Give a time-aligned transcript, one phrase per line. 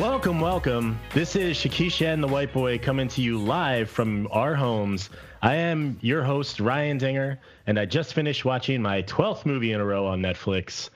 [0.00, 0.98] Welcome, welcome.
[1.12, 5.10] This is Shakesha and the White Boy coming to you live from our homes.
[5.42, 9.80] I am your host, Ryan Dinger, and I just finished watching my 12th movie in
[9.82, 10.88] a row on Netflix.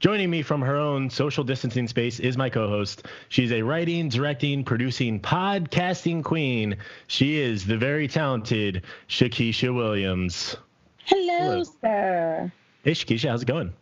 [0.00, 3.04] Joining me from her own social distancing space is my co host.
[3.28, 6.78] She's a writing, directing, producing, podcasting queen.
[7.08, 10.56] She is the very talented Shakesha Williams.
[11.04, 11.64] Hello, Hello.
[11.82, 12.52] sir.
[12.84, 13.74] Hey, Shakesha, how's it going?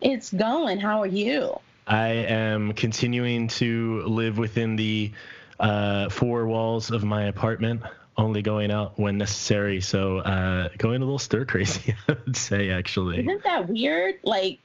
[0.00, 0.80] It's going.
[0.80, 1.60] How are you?
[1.86, 5.12] I am continuing to live within the
[5.60, 7.82] uh, four walls of my apartment,
[8.16, 9.80] only going out when necessary.
[9.80, 13.20] So uh, going a little stir crazy, I would say, actually.
[13.20, 14.16] Isn't that weird?
[14.24, 14.58] Like,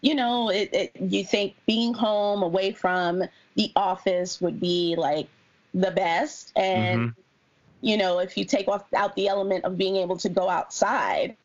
[0.00, 3.24] you know, it, it, you think being home away from
[3.56, 5.28] the office would be like
[5.74, 6.52] the best.
[6.54, 7.20] And, mm-hmm.
[7.80, 11.36] you know, if you take off out the element of being able to go outside,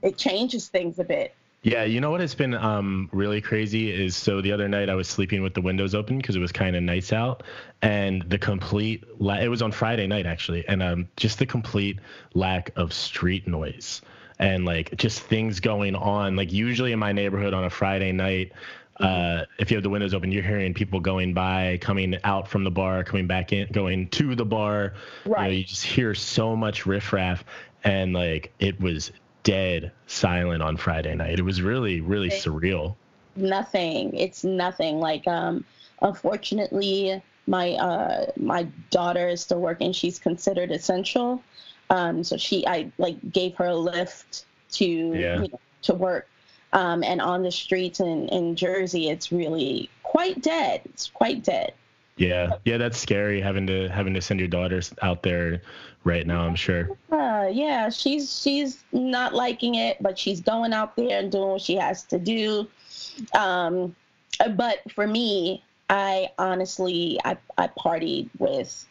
[0.00, 1.34] it changes things a bit.
[1.62, 4.96] Yeah, you know what has been um, really crazy is so the other night I
[4.96, 7.44] was sleeping with the windows open because it was kind of nice out,
[7.82, 12.00] and the complete la- it was on Friday night actually, and um, just the complete
[12.34, 14.02] lack of street noise
[14.40, 16.34] and like just things going on.
[16.34, 18.50] Like usually in my neighborhood on a Friday night,
[18.98, 22.64] uh, if you have the windows open, you're hearing people going by, coming out from
[22.64, 24.94] the bar, coming back in, going to the bar.
[25.24, 25.44] Right.
[25.44, 27.44] You, know, you just hear so much riffraff,
[27.84, 31.38] and like it was dead silent on Friday night.
[31.38, 32.96] It was really, really it's surreal.
[33.36, 34.14] Nothing.
[34.16, 35.00] It's nothing.
[35.00, 35.64] Like, um,
[36.00, 39.92] unfortunately, my uh, my daughter is still working.
[39.92, 41.42] She's considered essential.
[41.90, 45.42] Um, so she, I like gave her a lift to yeah.
[45.42, 46.28] you know, to work.
[46.72, 50.80] Um, and on the streets in, in Jersey, it's really quite dead.
[50.86, 51.74] It's quite dead.
[52.16, 55.62] Yeah, yeah, that's scary having to having to send your daughters out there
[56.04, 56.42] right now.
[56.42, 56.90] I'm sure.
[57.10, 61.62] Uh, yeah, she's she's not liking it, but she's going out there and doing what
[61.62, 62.68] she has to do.
[63.34, 63.96] Um,
[64.56, 68.86] but for me, I honestly I I partied with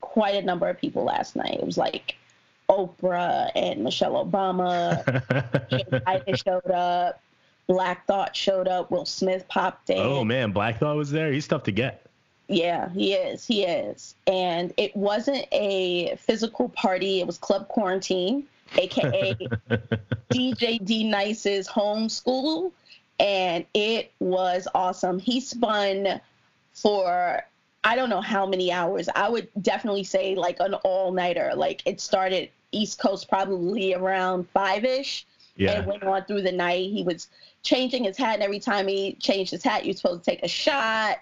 [0.00, 1.54] quite a number of people last night.
[1.54, 2.16] It was like
[2.68, 5.04] Oprah and Michelle Obama.
[6.26, 7.20] Joe showed up.
[7.66, 8.90] Black Thought showed up.
[8.90, 9.98] Will Smith popped in.
[9.98, 11.32] Oh man, Black Thought was there.
[11.32, 12.07] He's tough to get.
[12.48, 13.46] Yeah, he is.
[13.46, 14.14] He is.
[14.26, 18.44] And it wasn't a physical party, it was Club Quarantine,
[18.76, 19.34] aka
[20.30, 22.72] DJ D-Nice's home school.
[23.20, 25.18] And it was awesome.
[25.18, 26.20] He spun
[26.72, 27.42] for
[27.84, 29.08] I don't know how many hours.
[29.14, 31.52] I would definitely say like an all nighter.
[31.54, 35.26] Like it started East Coast probably around five ish.
[35.56, 35.72] Yeah.
[35.72, 36.90] And went on through the night.
[36.90, 37.28] He was
[37.62, 40.48] changing his hat, and every time he changed his hat, you're supposed to take a
[40.48, 41.18] shot.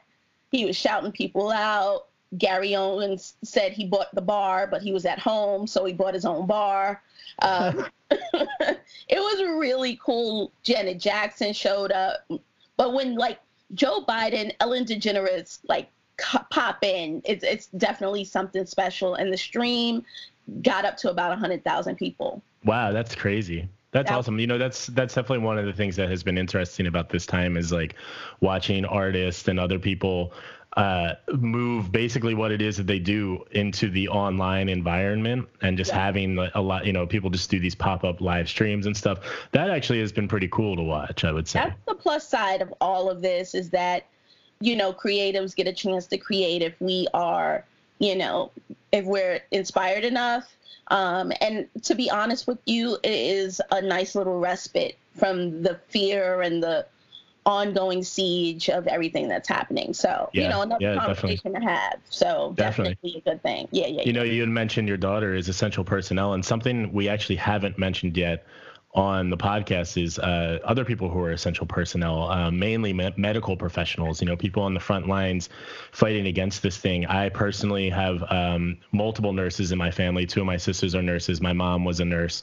[0.50, 2.06] He was shouting people out.
[2.38, 6.14] Gary Owens said he bought the bar, but he was at home, so he bought
[6.14, 7.02] his own bar.
[7.40, 8.78] Um, it
[9.10, 10.52] was really cool.
[10.62, 12.28] Janet Jackson showed up,
[12.76, 13.38] but when like
[13.74, 15.88] Joe Biden, Ellen DeGeneres like
[16.50, 19.14] pop in, it's it's definitely something special.
[19.14, 20.04] And the stream
[20.62, 22.42] got up to about hundred thousand people.
[22.64, 23.68] Wow, that's crazy.
[23.96, 24.38] That's that, awesome.
[24.38, 27.24] You know, that's that's definitely one of the things that has been interesting about this
[27.24, 27.94] time is like
[28.40, 30.34] watching artists and other people
[30.76, 35.90] uh, move basically what it is that they do into the online environment and just
[35.90, 36.04] yeah.
[36.04, 39.20] having a lot, you know, people just do these pop up live streams and stuff.
[39.52, 41.60] That actually has been pretty cool to watch, I would say.
[41.60, 44.04] That's the plus side of all of this is that,
[44.60, 47.64] you know, creatives get a chance to create if we are,
[47.98, 48.50] you know,
[48.92, 50.56] if we're inspired enough
[50.88, 55.78] um, and to be honest with you, it is a nice little respite from the
[55.88, 56.86] fear and the
[57.44, 59.94] ongoing siege of everything that's happening.
[59.94, 61.60] So, yeah, you know, another yeah, conversation definitely.
[61.60, 62.00] to have.
[62.10, 62.94] So definitely.
[62.94, 63.18] definitely.
[63.18, 63.68] a good thing.
[63.70, 64.02] Yeah, yeah.
[64.02, 64.12] You yeah.
[64.12, 68.16] know, you had mentioned your daughter is essential personnel and something we actually haven't mentioned
[68.16, 68.46] yet
[68.96, 73.56] on the podcast is uh, other people who are essential personnel, uh, mainly me- medical
[73.56, 74.22] professionals.
[74.22, 75.50] You know, people on the front lines
[75.92, 77.04] fighting against this thing.
[77.06, 80.25] I personally have um, multiple nurses in my family.
[80.25, 81.43] Two of my sisters are nurses.
[81.43, 82.43] My mom was a nurse.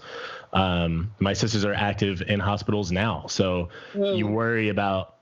[0.53, 4.15] Um, my sisters are active in hospitals now, so mm.
[4.15, 5.15] you worry about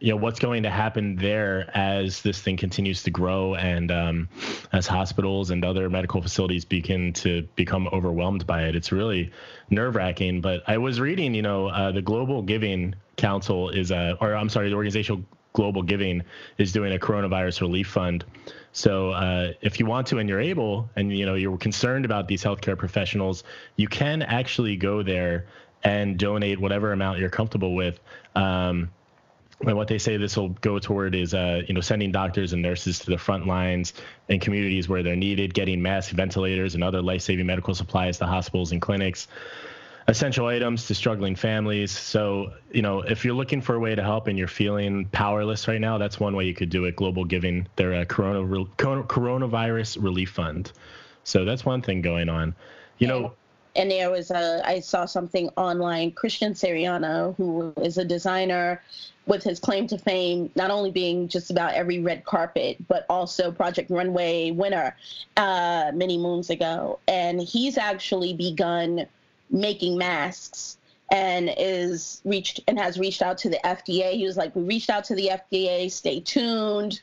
[0.00, 4.28] you know what's going to happen there as this thing continues to grow and um,
[4.72, 8.76] as hospitals and other medical facilities begin to become overwhelmed by it?
[8.76, 9.30] It's really
[9.70, 14.16] nerve wracking but i was reading you know uh, the global giving council is a
[14.18, 15.22] or i'm sorry the organizational
[15.58, 16.22] global giving
[16.58, 18.24] is doing a coronavirus relief fund.
[18.72, 22.28] So uh, if you want to and you're able and you know you're concerned about
[22.28, 23.42] these healthcare professionals
[23.74, 25.46] you can actually go there
[25.82, 27.98] and donate whatever amount you're comfortable with.
[28.36, 28.90] Um,
[29.66, 32.62] and what they say this will go toward is, uh, you know, sending doctors and
[32.62, 33.92] nurses to the front lines
[34.28, 38.70] in communities where they're needed, getting mask ventilators and other life-saving medical supplies to hospitals
[38.70, 39.26] and clinics.
[40.08, 41.92] essential items to struggling families.
[41.92, 45.68] So, you know, if you're looking for a way to help and you're feeling powerless
[45.68, 46.96] right now, that's one way you could do it.
[46.96, 48.42] Global Giving, their uh, corona,
[48.76, 50.72] coronavirus relief fund.
[51.24, 52.54] So that's one thing going on.
[52.96, 53.34] You know,
[53.76, 56.12] and there was a I saw something online.
[56.12, 58.82] Christian Siriano, who is a designer
[59.28, 63.52] with his claim to fame, not only being just about every red carpet, but also
[63.52, 64.96] Project Runway winner
[65.36, 69.06] uh, many moons ago, and he's actually begun
[69.50, 70.78] making masks
[71.10, 74.14] and is reached and has reached out to the FDA.
[74.14, 77.00] He was like, we reached out to the FDA, stay tuned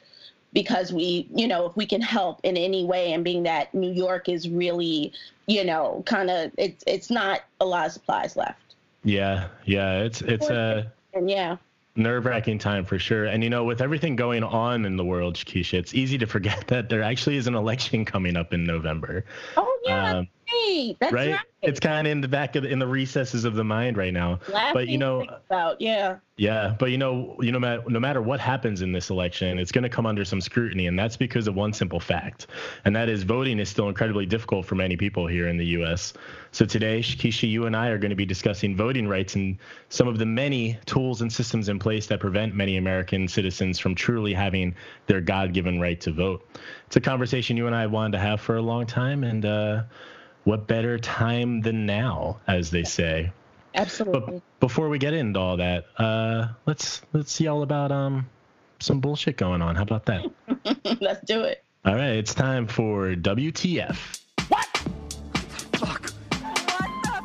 [0.51, 3.91] because we, you know, if we can help in any way and being that New
[3.91, 5.13] York is really,
[5.45, 8.59] you know, kind of it's it's not a lot of supplies left.
[9.03, 11.57] Yeah, yeah, it's it's a and yeah
[11.95, 13.25] nerve wracking time for sure.
[13.25, 16.67] And you know, with everything going on in the world, Keisha, it's easy to forget
[16.67, 19.25] that there actually is an election coming up in November.
[19.57, 20.27] Oh yeah, um,
[20.65, 20.97] right.
[20.99, 21.31] That's right.
[21.31, 21.39] right.
[21.61, 24.13] It's kind of in the back of the, in the recesses of the mind right
[24.13, 24.39] now.
[24.49, 26.17] Last but you know, about yeah.
[26.37, 29.83] Yeah, but you know, you know, no matter what happens in this election, it's going
[29.83, 32.47] to come under some scrutiny, and that's because of one simple fact,
[32.83, 36.11] and that is voting is still incredibly difficult for many people here in the U.S.
[36.51, 39.57] So today, Shakesha, you and I are going to be discussing voting rights and
[39.87, 43.95] some of the many tools and systems in place that prevent many American citizens from
[43.95, 44.75] truly having
[45.07, 46.45] their God-given right to vote.
[46.87, 49.83] It's a conversation you and I wanted to have for a long time, and uh,
[50.45, 53.31] what better time than now, as they say.
[53.73, 54.35] Absolutely.
[54.35, 58.29] But before we get into all that, uh, let's let's see all about um
[58.79, 59.75] some bullshit going on.
[59.75, 60.25] How about that?
[61.01, 61.63] let's do it.
[61.83, 64.21] All right, it's time for WTF.
[64.47, 64.65] What?
[65.73, 66.11] Fuck.
[66.27, 67.15] What the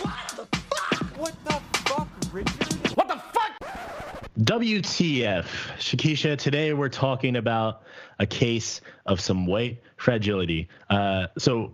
[0.00, 1.00] fuck?
[1.16, 2.96] What the fuck, Richard?
[2.96, 4.30] What the fuck?
[4.40, 5.44] WTF.
[5.78, 7.82] Shakesha, today we're talking about
[8.18, 10.68] a case of some white fragility.
[10.88, 11.72] Uh, so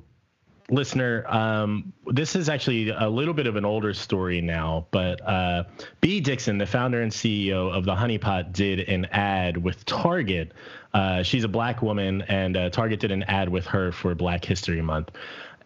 [0.70, 5.64] listener, um, this is actually a little bit of an older story now, but uh,
[6.00, 10.52] Bea Dixon, the founder and CEO of the Honey Pot, did an ad with Target.
[10.94, 14.42] Uh, she's a black woman, and uh, Target did an ad with her for Black
[14.46, 15.10] History Month.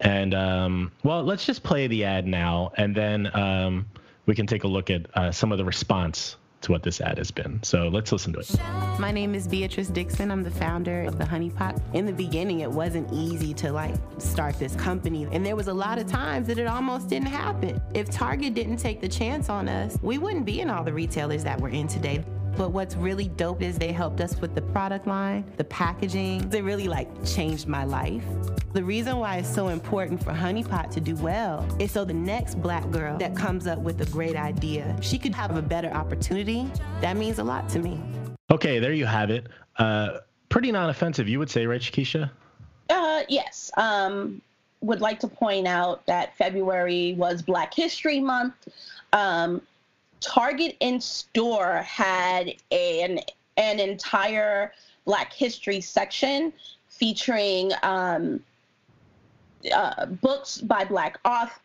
[0.00, 3.86] And um, well, let's just play the ad now, and then um,
[4.26, 6.36] we can take a look at uh, some of the response
[6.66, 7.62] to what this ad has been.
[7.62, 8.50] So let's listen to it.
[8.98, 10.30] My name is Beatrice Dixon.
[10.30, 11.80] I'm the founder of the Honey Pot.
[11.94, 15.74] In the beginning, it wasn't easy to like start this company, and there was a
[15.74, 17.80] lot of times that it almost didn't happen.
[17.94, 21.44] If Target didn't take the chance on us, we wouldn't be in all the retailers
[21.44, 22.24] that we're in today.
[22.56, 26.50] But what's really dope is they helped us with the product line, the packaging.
[26.52, 28.24] It really like changed my life.
[28.72, 32.14] The reason why it's so important for Honey Pot to do well is so the
[32.14, 35.90] next black girl that comes up with a great idea, she could have a better
[35.90, 36.70] opportunity.
[37.00, 38.00] That means a lot to me.
[38.50, 39.48] Okay, there you have it.
[39.76, 40.18] Uh,
[40.48, 42.30] pretty non-offensive, you would say, right, Shakesha?
[42.88, 43.70] Uh, yes.
[43.76, 44.40] Um,
[44.80, 48.54] would like to point out that February was Black History Month.
[49.12, 49.62] Um,
[50.20, 53.20] Target in store had an
[53.56, 54.72] an entire
[55.04, 56.52] Black History section
[56.88, 58.40] featuring um,
[59.74, 61.18] uh, books by Black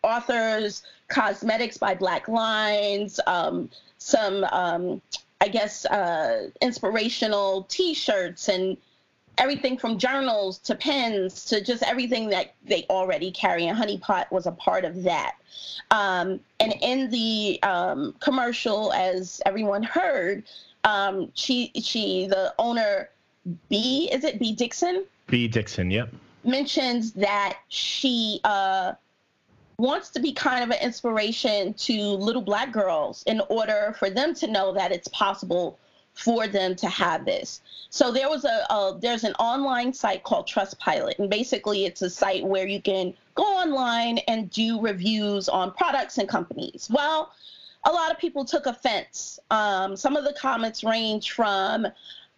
[0.04, 5.02] authors, cosmetics by Black lines, um, some, um,
[5.42, 8.78] I guess, uh, inspirational T-shirts and
[9.38, 13.68] everything from journals to pens to just everything that they already carry.
[13.68, 15.36] And Honey Pot was a part of that.
[15.90, 20.44] Um, and in the um, commercial, as everyone heard,
[20.84, 23.10] um, she she the owner
[23.70, 25.06] Bea is it Bea Dixon?
[25.28, 26.10] Bea Dixon, yep.
[26.44, 28.94] Mentions that she uh,
[29.78, 34.34] wants to be kind of an inspiration to little black girls in order for them
[34.36, 35.80] to know that it's possible
[36.14, 37.62] for them to have this.
[37.90, 42.10] So there was a, a, there's an online site called Trustpilot, and basically it's a
[42.10, 46.90] site where you can go online and do reviews on products and companies.
[46.92, 47.32] Well,
[47.86, 49.40] a lot of people took offense.
[49.50, 51.88] Um, some of the comments range from,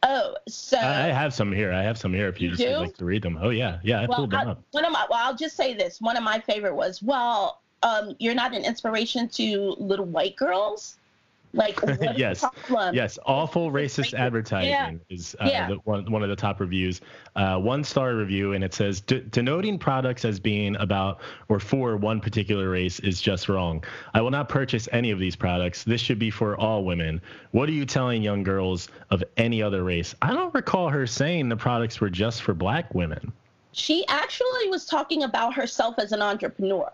[0.03, 1.73] oh, so I have some here.
[1.73, 3.37] I have some here if you, you just like to read them.
[3.41, 4.63] Oh yeah, yeah, I well, pulled them I, up.
[4.71, 5.99] One of my, well, I'll just say this.
[5.99, 10.97] One of my favorite was, well, um, you're not an inspiration to little white girls.
[11.55, 11.79] Like,
[12.15, 12.43] yes,
[12.93, 14.91] yes, awful racist advertising yeah.
[15.09, 15.67] is uh, yeah.
[15.67, 16.99] the, one, one of the top reviews.
[17.35, 22.19] Uh, one star review, and it says denoting products as being about or for one
[22.19, 23.83] particular race is just wrong.
[24.15, 25.83] I will not purchase any of these products.
[25.83, 27.21] This should be for all women.
[27.51, 30.15] What are you telling young girls of any other race?
[30.23, 33.31] I don't recall her saying the products were just for black women.
[33.73, 36.89] She actually was talking about herself as an entrepreneur.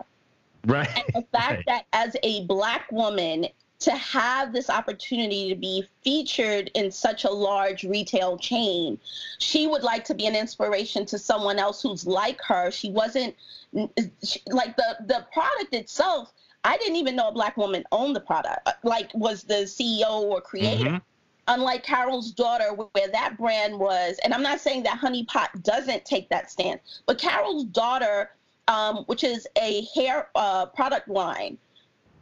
[0.66, 0.88] Right.
[0.94, 1.64] And the fact right.
[1.66, 3.46] that as a black woman
[3.80, 8.98] to have this opportunity to be featured in such a large retail chain.
[9.38, 12.70] She would like to be an inspiration to someone else who's like her.
[12.70, 13.34] She wasn't
[13.72, 16.32] like the the product itself.
[16.62, 20.22] I didn't even know a black woman owned the product, uh, like was the CEO
[20.22, 20.84] or creator.
[20.84, 20.96] Mm-hmm.
[21.48, 26.04] Unlike Carol's daughter, where that brand was, and I'm not saying that Honey Pot doesn't
[26.04, 28.30] take that stance, but Carol's daughter,
[28.68, 31.58] um, which is a hair uh, product line,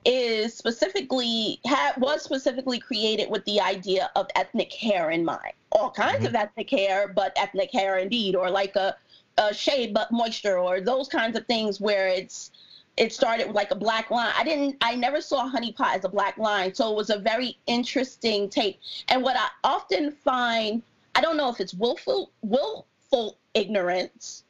[0.05, 5.53] is specifically had was specifically created with the idea of ethnic hair in mind.
[5.73, 6.27] All kinds mm-hmm.
[6.27, 8.97] of ethnic hair, but ethnic hair indeed, or like a,
[9.37, 12.51] a shade but moisture, or those kinds of things where it's
[12.97, 14.33] it started with like a black line.
[14.37, 17.19] I didn't I never saw honey pot as a black line, so it was a
[17.19, 18.81] very interesting take.
[19.09, 20.83] And what I often find,
[21.15, 24.45] I don't know if it's willful willful ignorance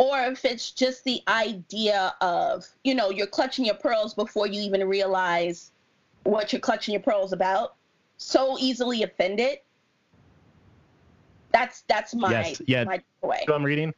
[0.00, 4.58] or if it's just the idea of, you know, you're clutching your pearls before you
[4.62, 5.72] even realize
[6.22, 7.74] what you're clutching your pearls about.
[8.16, 9.58] So easily offended.
[11.52, 12.84] That's that's my yes, yeah.
[12.84, 13.42] my way.
[13.46, 13.92] So I'm reading.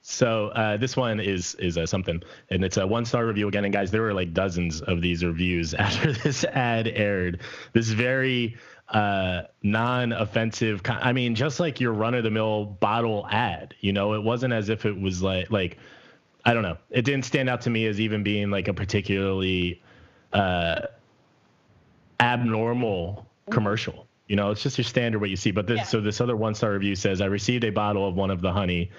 [0.00, 3.66] So uh, this one is is uh, something, and it's a one star review again.
[3.66, 7.42] And guys, there were like dozens of these reviews after this ad aired.
[7.74, 8.56] This very
[8.92, 10.82] uh, non-offensive.
[10.86, 13.74] I mean, just like your run-of-the-mill bottle ad.
[13.80, 15.78] You know, it wasn't as if it was like like
[16.44, 16.76] I don't know.
[16.90, 19.80] It didn't stand out to me as even being like a particularly
[20.32, 20.82] uh,
[22.20, 24.06] abnormal commercial.
[24.28, 25.50] You know, it's just your standard what you see.
[25.50, 25.84] But this, yeah.
[25.84, 28.90] so this other one-star review says, "I received a bottle of one of the honey."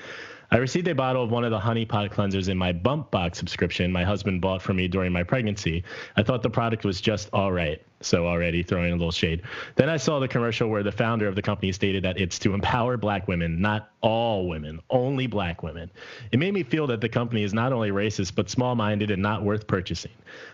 [0.54, 3.40] I received a bottle of one of the honey pot cleansers in my bump box
[3.40, 5.84] subscription my husband bought for me during my pregnancy.
[6.16, 7.82] I thought the product was just all right.
[8.02, 9.42] So already throwing a little shade.
[9.78, 12.54] Then I saw the commercial where the founder of the company stated that it's to
[12.54, 15.90] empower black women, not all women, only black women.
[16.32, 19.24] It made me feel that the company is not only racist, but small minded and
[19.24, 20.12] not worth purchasing.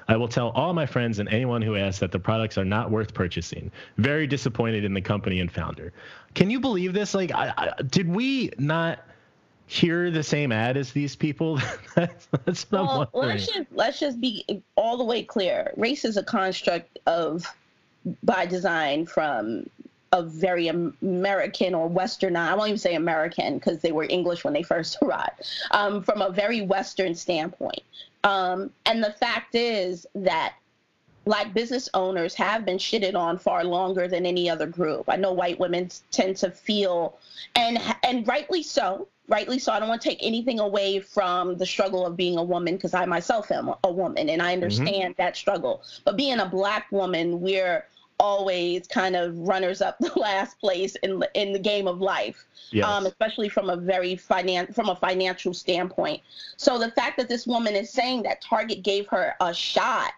[0.08, 2.90] I will tell all my friends and anyone who asks that the products are not
[2.90, 3.70] worth purchasing.
[3.98, 5.92] Very disappointed in the company and founder.
[6.36, 7.14] Can you believe this?
[7.14, 9.00] Like, I, I, did we not
[9.70, 11.60] hear the same ad as these people?
[11.96, 15.72] that's, that's well, let's just let's just be all the way clear.
[15.78, 17.46] Race is a construct of
[18.24, 19.70] by design from
[20.12, 24.54] a very American or Western, I won't even say American because they were English when
[24.54, 27.84] they first arrived, um, from a very Western standpoint.
[28.24, 30.56] Um, and the fact is that
[31.30, 35.06] black business owners have been shitted on far longer than any other group.
[35.08, 37.20] I know white women tend to feel,
[37.54, 39.72] and and rightly so, rightly so.
[39.72, 42.96] I don't want to take anything away from the struggle of being a woman because
[42.96, 44.54] I myself am a woman and I mm-hmm.
[44.54, 45.22] understand mm-hmm.
[45.22, 45.84] that struggle.
[46.04, 47.86] But being a black woman, we're
[48.20, 52.44] always kind of runners up the last place in the, in the game of life,
[52.72, 52.88] yes.
[52.88, 56.24] um, especially from a very finan- from a financial standpoint.
[56.58, 60.14] So the fact that this woman is saying that Target gave her a shot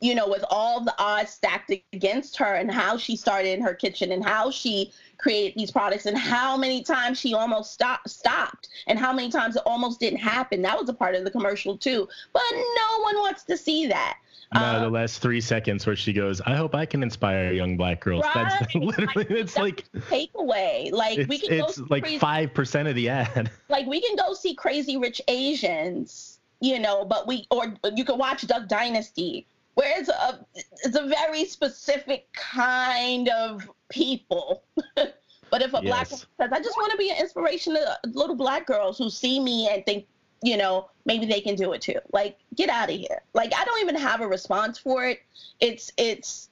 [0.00, 3.74] you know, with all the odds stacked against her and how she started in her
[3.74, 8.68] kitchen and how she created these products and how many times she almost stop, stopped
[8.86, 10.62] and how many times it almost didn't happen.
[10.62, 12.08] That was a part of the commercial too.
[12.32, 14.18] But no one wants to see that.
[14.54, 17.76] No, um, the last three seconds where she goes, "I hope I can inspire young
[17.76, 18.50] black girls." Right?
[18.60, 20.90] That's literally it's like takeaway.
[20.90, 21.66] Like we can go.
[21.66, 23.50] it's like five percent of the ad.
[23.68, 28.16] Like we can go see Crazy Rich Asians, you know, but we or you can
[28.16, 29.46] watch Duck Dynasty,
[29.78, 30.44] where it's a
[30.82, 34.64] it's a very specific kind of people.
[34.96, 35.82] but if a yes.
[35.84, 39.38] black says, I just want to be an inspiration to little black girls who see
[39.38, 40.06] me and think,
[40.42, 42.00] you know, maybe they can do it too.
[42.12, 43.22] Like, get out of here.
[43.34, 45.22] Like, I don't even have a response for it.
[45.60, 46.48] It's it's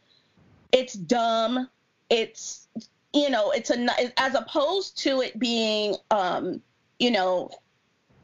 [0.71, 1.69] it's dumb.
[2.11, 2.69] It's
[3.13, 3.89] you know, it's a
[4.21, 6.63] as opposed to it being um,
[7.01, 7.51] you know,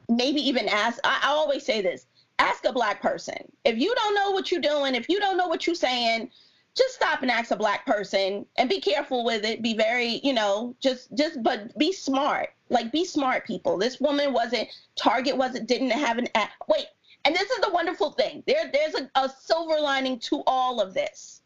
[0.08, 2.06] maybe even as I, I always say this
[2.38, 3.50] ask a black person.
[3.64, 6.30] If you don't know what you're doing, if you don't know what you're saying,
[6.76, 9.62] just stop and ask a black person and be careful with it.
[9.62, 12.50] Be very, you know, just just but be smart.
[12.70, 13.76] Like be smart people.
[13.76, 16.28] This woman wasn't Target wasn't didn't have an
[16.68, 16.86] wait.
[17.24, 18.42] And this is the wonderful thing.
[18.46, 21.42] There there's a, a silver lining to all of this.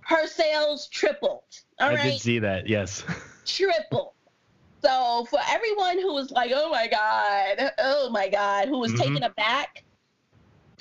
[0.00, 1.42] Her sales tripled.
[1.78, 2.12] All I right?
[2.12, 2.66] did see that.
[2.66, 3.04] Yes.
[3.44, 4.12] Tripled.
[4.82, 9.02] So for everyone who was like, "Oh my god, oh my god," who was mm-hmm.
[9.02, 9.84] taken aback,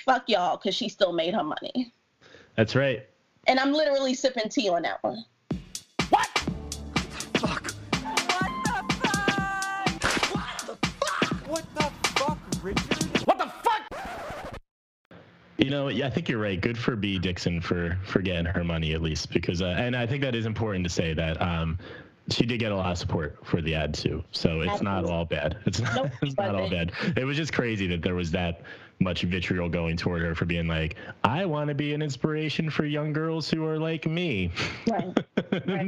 [0.07, 1.93] fuck y'all because she still made her money.
[2.55, 3.05] That's right.
[3.45, 5.25] And I'm literally sipping tea on that one.
[6.09, 6.27] What?
[7.35, 7.71] Fuck.
[7.91, 9.91] What the fuck?
[10.33, 11.47] What the fuck?
[11.47, 13.17] What the fuck, Richard?
[13.25, 14.61] What the fuck?
[15.57, 16.59] You know, yeah, I think you're right.
[16.59, 20.07] Good for Bea Dixon for for getting her money at least, because uh, and I
[20.07, 21.41] think that is important to say that.
[21.41, 21.77] Um,
[22.29, 25.11] she did get a lot of support for the ad too, so it's not Absolutely.
[25.11, 25.57] all bad.
[25.65, 26.91] It's not, Nope, it's not all bad.
[27.15, 28.61] It was just crazy that there was that
[28.99, 32.83] much vitriol going toward her for being like, I want to be an inspiration for
[32.85, 34.51] young girls who are like me.
[34.87, 35.15] Right.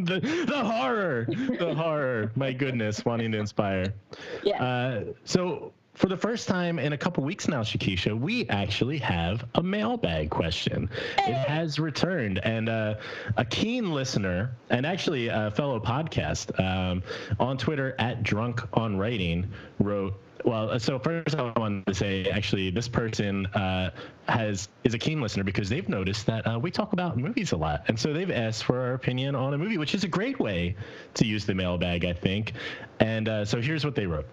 [0.06, 2.32] the, the horror, the horror.
[2.36, 3.94] My goodness, wanting to inspire.
[4.44, 4.64] Yeah.
[4.64, 9.44] Uh, so for the first time in a couple weeks now, Shakesha, we actually have
[9.56, 10.90] a mailbag question.
[11.18, 12.96] It has returned, and uh,
[13.36, 17.04] a keen listener, and actually a fellow podcast um,
[17.38, 20.14] on Twitter at Drunk on Writing wrote.
[20.46, 23.92] Well, so first I want to say, actually, this person uh,
[24.30, 27.58] has is a keen listener because they've noticed that uh, we talk about movies a
[27.58, 30.40] lot, and so they've asked for our opinion on a movie, which is a great
[30.40, 30.78] way
[31.16, 32.54] to use the mailbag, I think.
[33.02, 34.28] And uh, so here's what they wrote.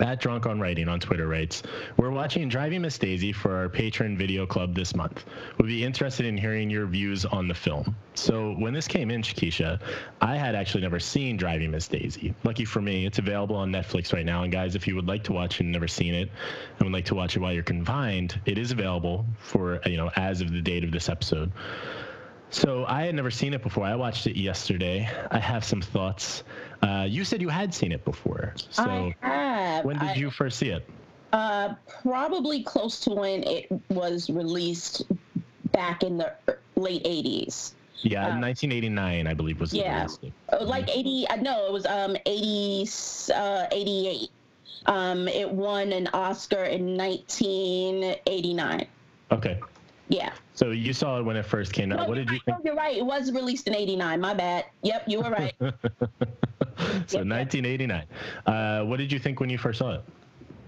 [0.00, 1.62] At Drunk on Writing on Twitter writes,
[1.98, 5.24] We're watching Driving Miss Daisy for our patron video club this month.
[5.58, 7.94] We'd be interested in hearing your views on the film.
[8.14, 9.78] So when this came in, Shakesha,
[10.22, 12.34] I had actually never seen Driving Miss Daisy.
[12.44, 14.42] Lucky for me, it's available on Netflix right now.
[14.42, 16.30] And guys, if you would like to watch and never seen it
[16.78, 20.10] and would like to watch it while you're confined, it is available for, you know,
[20.16, 21.52] as of the date of this episode.
[22.50, 23.84] So I had never seen it before.
[23.84, 25.08] I watched it yesterday.
[25.30, 26.42] I have some thoughts.
[26.82, 28.54] Uh, you said you had seen it before.
[28.70, 28.82] So
[29.22, 29.84] I have.
[29.84, 30.88] when did I- you first see it?
[31.32, 35.02] Uh, probably close to when it was released
[35.70, 36.32] back in the
[36.74, 37.74] late 80s.
[38.02, 40.08] Yeah, Uh, 1989, I believe was the yeah.
[40.52, 42.88] Uh, Like 80, uh, no, it was um 80,
[43.32, 44.28] uh, 88.
[44.86, 48.86] Um, it won an Oscar in 1989.
[49.30, 49.58] Okay.
[50.08, 50.32] Yeah.
[50.60, 52.00] So you saw it when it first came out.
[52.00, 52.58] No, what did you right, think?
[52.58, 52.94] no, you're right.
[52.94, 54.20] It was released in 89.
[54.20, 54.66] My bad.
[54.82, 55.54] Yep, you were right.
[55.60, 55.70] so
[57.16, 57.24] yep.
[57.24, 58.04] 1989.
[58.44, 60.04] Uh, what did you think when you first saw it?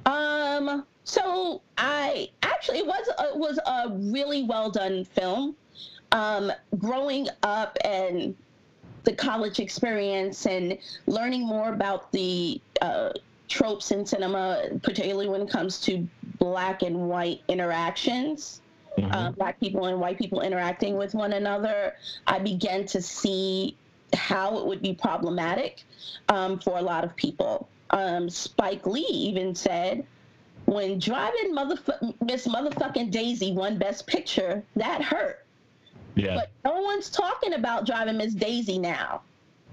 [0.06, 5.56] Um, so I actually it was it was a really well done film.
[6.12, 8.34] Um, growing up and
[9.04, 13.11] the college experience and learning more about the uh,
[13.46, 16.08] tropes in cinema, particularly when it comes to
[16.38, 18.62] black and white interactions,
[18.99, 19.14] Mhm.
[19.14, 21.94] uh, black people and white people interacting with one another,
[22.26, 23.76] I began to see
[24.14, 25.84] how it would be problematic
[26.28, 27.68] um, for a lot of people.
[27.90, 30.04] Um, Spike Lee even said,
[30.66, 35.44] when driving motherf- Miss Motherfucking Daisy won Best Picture, that hurt.
[36.14, 36.35] yeah.
[36.35, 39.22] But no one's talking about driving Miss Daisy now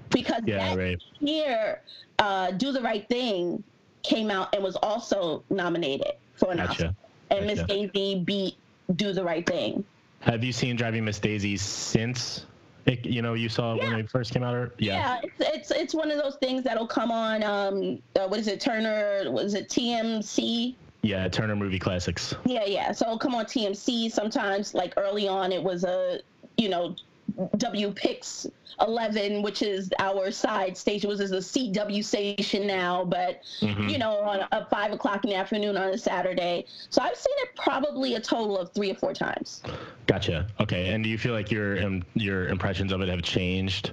[0.09, 1.01] because Yeah, that right.
[1.19, 1.81] year,
[2.19, 3.61] uh, Do the Right Thing
[4.03, 6.83] came out and was also nominated for an Oscar.
[6.85, 6.95] Gotcha.
[7.31, 8.55] And Miss Daisy beat
[8.95, 9.83] Do the Right Thing.
[10.21, 12.45] Have you seen Driving Miss Daisy since
[12.85, 13.97] it, you know you saw it when Yeah.
[13.99, 14.55] it first came out?
[14.55, 17.43] Or Yeah, it's, it's it's one of those things that'll come on.
[17.43, 18.59] Um, uh, what is it?
[18.59, 19.31] Turner?
[19.31, 20.75] Was it TMC?
[21.01, 22.35] Yeah, Turner Movie Classics.
[22.45, 22.91] Yeah, yeah.
[22.91, 24.73] So come on TMC sometimes.
[24.73, 26.19] Like early on, it was a
[26.57, 26.95] you know
[27.57, 33.89] WPIX 11, which is our side station, which is a CW station now, but Mhm.
[33.89, 36.65] you know on a five o'clock in the afternoon on a Saturday.
[36.89, 39.61] So I've seen it probably a total of three or four times.
[40.07, 40.47] Gotcha.
[40.59, 40.89] Okay.
[40.89, 43.91] And do you feel like your um, your impressions of it have changed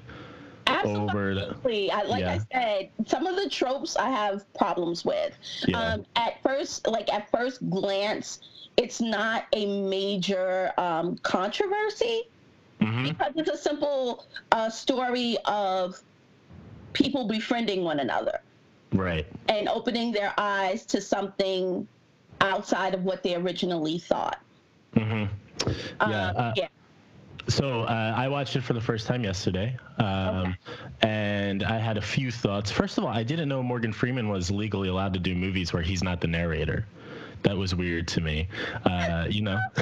[0.84, 1.42] over the?
[1.48, 1.90] Absolutely.
[1.90, 5.36] I, like I said, some of the tropes I have problems with.
[5.66, 5.78] Yeah.
[5.78, 8.40] Um, at first, like at first glance,
[8.76, 12.28] it's not a major um, controversy
[12.80, 13.08] Mhm.
[13.08, 16.00] because it's a simple uh, story of
[16.92, 18.40] people befriending one another
[18.92, 19.26] Right.
[19.48, 21.86] and opening their eyes to something
[22.40, 24.38] outside of what they originally thought.
[24.94, 25.24] hmm
[25.66, 26.28] Yeah.
[26.28, 26.68] Um, uh, yeah.
[27.48, 30.56] So uh, I watched it for the first time yesterday, um,
[31.00, 32.72] and I had a few thoughts.
[32.72, 35.82] First of all, I didn't know Morgan Freeman was legally allowed to do movies where
[35.82, 36.86] he's not the narrator.
[37.46, 38.48] That was weird to me.
[38.84, 39.60] Uh, you know,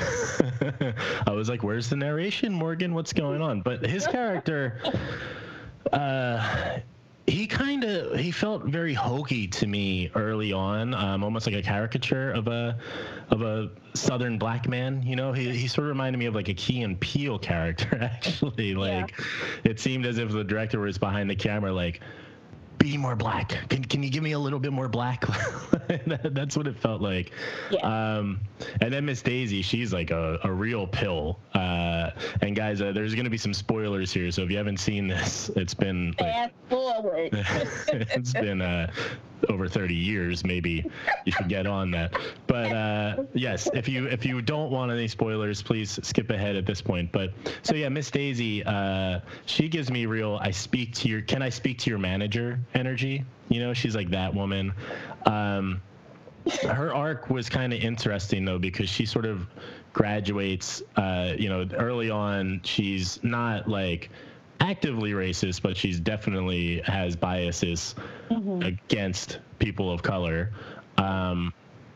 [1.26, 2.92] I was like, "Where's the narration, Morgan?
[2.92, 4.82] What's going on?" But his character,
[5.90, 6.80] uh,
[7.26, 11.62] he kind of he felt very hokey to me early on, um, almost like a
[11.62, 12.76] caricature of a
[13.30, 15.02] of a southern black man.
[15.02, 17.98] You know, he he sort of reminded me of like a Key and Peele character.
[18.02, 19.18] Actually, like
[19.64, 22.02] it seemed as if the director was behind the camera, like.
[22.78, 23.68] Be more black.
[23.68, 25.24] Can, can you give me a little bit more black?
[26.06, 27.32] That's what it felt like.
[27.70, 27.78] Yeah.
[28.18, 28.40] Um,
[28.80, 31.38] and then Miss Daisy, she's like a, a real pill.
[31.54, 32.10] Uh,
[32.42, 34.30] and guys, uh, there's going to be some spoilers here.
[34.30, 37.30] So if you haven't seen this, it's been like, Fast forward.
[37.88, 38.90] it's been uh,
[39.48, 40.44] over 30 years.
[40.44, 40.90] Maybe
[41.24, 42.14] you should get on that.
[42.46, 46.66] But uh, yes, if you if you don't want any spoilers, please skip ahead at
[46.66, 47.12] this point.
[47.12, 50.38] But so yeah, Miss Daisy, uh, she gives me real.
[50.40, 51.22] I speak to your.
[51.22, 52.58] Can I speak to your manager?
[52.74, 53.24] Energy.
[53.48, 54.72] You know, she's like that woman.
[55.26, 55.80] Um,
[56.62, 59.46] her arc was kind of interesting though because she sort of
[59.92, 64.10] graduates uh, you know early on she's not like
[64.60, 67.94] actively racist, but she's definitely has biases
[68.62, 70.52] against people of color.
[70.98, 71.52] Um,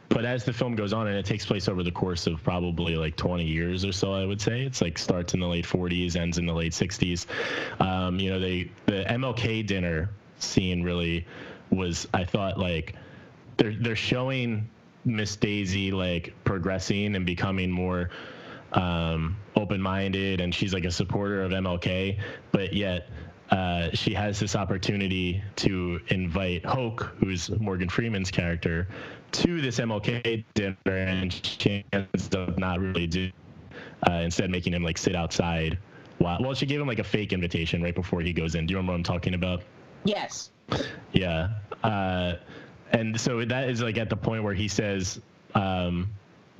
[0.08, 2.96] but as the film goes on, and it takes place over the course of probably
[2.96, 6.16] like 20 years or so, I would say it's like starts in the late 40s,
[6.16, 7.26] ends in the late 60s.
[7.80, 11.26] Um, you know, they the MLK dinner scene really
[11.70, 12.94] was, I thought, like
[13.58, 14.68] they're they're showing
[15.04, 18.10] Miss Daisy like progressing and becoming more
[18.72, 22.18] um, open-minded, and she's like a supporter of MLK,
[22.52, 23.08] but yet
[23.50, 28.88] uh, she has this opportunity to invite Hoke, who's Morgan Freeman's character,
[29.32, 33.30] to this MLK dinner, and she ends up not really do,
[34.08, 35.78] uh, instead making him like sit outside.
[36.18, 38.66] While, well, she gave him like a fake invitation right before he goes in.
[38.66, 39.62] Do you remember what I'm talking about?
[40.04, 40.50] Yes.
[41.12, 41.50] Yeah.
[41.82, 42.34] Uh,
[42.90, 45.20] and so that is like at the point where he says,
[45.54, 46.10] um,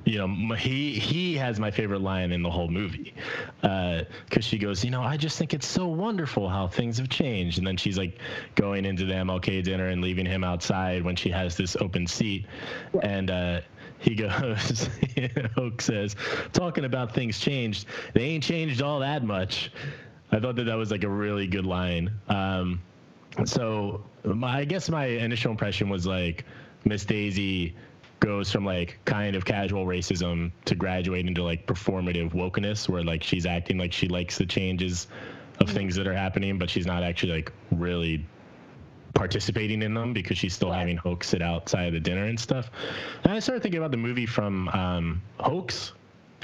[0.05, 3.13] you know, he he has my favorite line in the whole movie,
[3.61, 7.57] because she goes, you know, I just think it's so wonderful how things have changed,
[7.57, 8.17] and then she's like
[8.55, 12.45] going into the MLK dinner and leaving him outside when she has this open seat,
[13.03, 13.61] and uh,
[13.99, 14.89] he goes,
[15.55, 16.15] Hoke says,
[16.53, 19.71] talking about things changed, they ain't changed all that much.
[20.31, 22.11] I thought that that was like a really good line.
[22.29, 22.81] Um,
[23.45, 26.45] so my, I guess my initial impression was like
[26.85, 27.75] Miss Daisy
[28.19, 33.23] goes from like kind of casual racism to graduating to like performative wokeness where like
[33.23, 35.07] she's acting like she likes the changes
[35.59, 38.25] of things that are happening but she's not actually like really
[39.13, 40.79] participating in them because she's still Right.
[40.79, 42.71] having Hoke sit outside of the dinner and stuff.
[43.23, 45.93] And I started thinking about the movie from um, Hoke's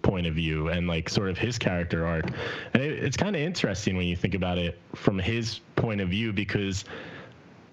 [0.02, 2.26] point of view and like sort of his character arc.
[2.74, 6.10] And it, it's kind of interesting when you think about it from his point of
[6.10, 6.84] view because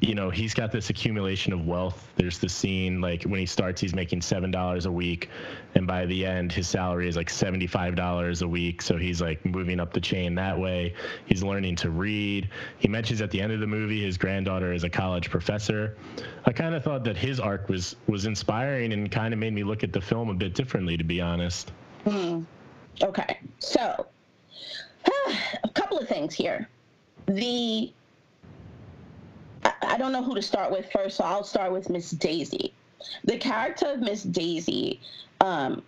[0.02, 2.08] you know he's got this accumulation of wealth.
[2.16, 5.30] There's the scene like when he starts he's making seven dollars a week
[5.76, 8.82] and by the end his salary is like $75 a week.
[8.82, 10.94] So he's like moving up the chain that way.
[11.26, 12.50] He's learning to read.
[12.78, 15.96] He mentions at the end of the movie his granddaughter is a college professor.
[16.46, 19.62] I kind of thought that his arc was was inspiring and kind of made me
[19.62, 21.70] look at the film a bit differently to be honest.
[22.04, 22.42] Hmm.
[23.00, 23.38] Okay.
[23.60, 24.08] So,
[25.62, 26.68] a couple of things here.
[27.26, 27.92] The
[29.82, 32.72] I, don't know who to start with first, so I'll start with Miss Daisy.
[33.24, 35.00] The character of Miss Daisy,
[35.40, 35.82] um,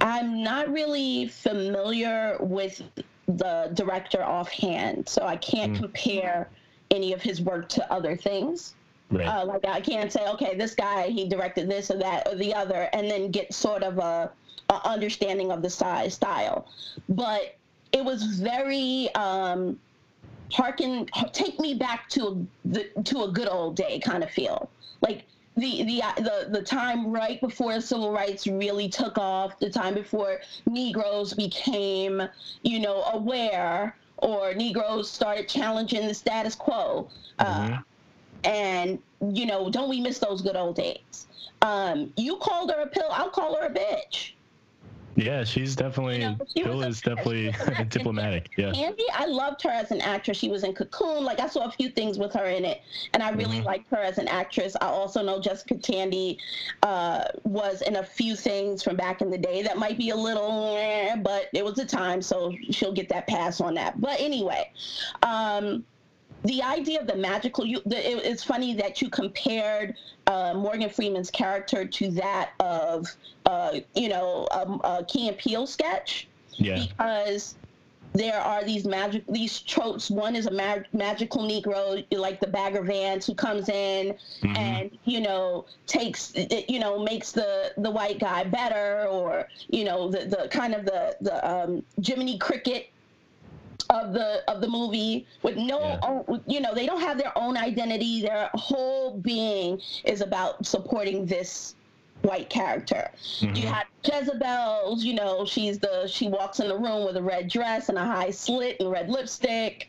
[0.00, 2.82] I'm not really familiar with
[3.26, 6.48] the director offhand, so I can't compare
[6.90, 8.74] any of his work to other things.
[9.10, 12.36] right Uh, like I can't say, okay, this guy he directed this or that or
[12.36, 14.30] the other, and then get sort of a,
[14.70, 16.68] a understanding of the size style.
[17.08, 17.56] But
[17.92, 19.78] it was very um,
[20.52, 24.70] harken, take me back to the to a good old day kind of feel.
[25.00, 25.24] Like
[25.56, 30.40] the the the the time right before civil rights really took off, the time before
[30.66, 32.22] Negroes became,
[32.62, 37.08] you know, aware or Negroes started challenging the status quo.
[37.38, 37.78] Uh,
[38.44, 38.98] and
[39.32, 41.26] you know, don't we miss those good old days?
[41.62, 44.32] Um, you called her a pill, I'll call her a bitch.
[45.18, 49.04] Yeah she's definitely You know, she Bill is definitely she was a- diplomatic yeah Andy,
[49.12, 50.38] I loved her as an actress.
[50.38, 51.24] She was in Cocoon.
[51.24, 53.96] Like I saw a few things with her in it, and I really liked her
[53.96, 54.76] as an actress.
[54.80, 56.38] I also know Jessica Tandy
[56.82, 60.16] uh, was in a few things from back in the day that might be a
[60.16, 64.00] little, eh, but it was a time, so she'll get that pass on that.
[64.00, 64.70] But anyway,
[65.22, 65.84] um,
[66.44, 69.94] the idea of the magical you the, it, it's funny that you compared
[70.26, 73.06] uh, morgan freeman's character to that of
[73.46, 76.28] uh, you know um, a key and Peele sketch.
[76.52, 76.84] Yeah.
[76.88, 77.54] Because
[78.14, 80.10] there are these magic these tropes.
[80.10, 84.16] One is a mag- magical negro like the bagger vance who comes in
[84.56, 89.84] and you know takes it- you know makes the the white guy better or you
[89.84, 92.90] know the the kind of the the um jiminy cricket
[93.90, 95.98] of the of the movie with no Yeah.
[96.02, 98.20] own, you know they don't have their own identity.
[98.22, 101.74] Their whole being is about supporting this
[102.22, 103.10] white character.
[103.40, 107.48] You had jezebel's you know she's the she walks in the room with a red
[107.48, 109.88] dress and a high slit and red lipstick.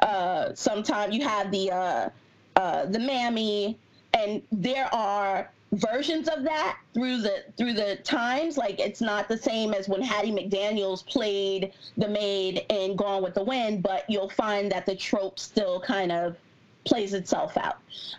[0.00, 2.08] Uh sometimes you have the uh
[2.56, 3.78] uh the mammy
[4.14, 9.36] and there are versions of that through the through the times like it's not the
[9.36, 14.28] same as when hattie mcdaniels played the maid in gone with the wind but you'll
[14.28, 16.36] find that the trope still kind of
[16.84, 17.78] plays itself out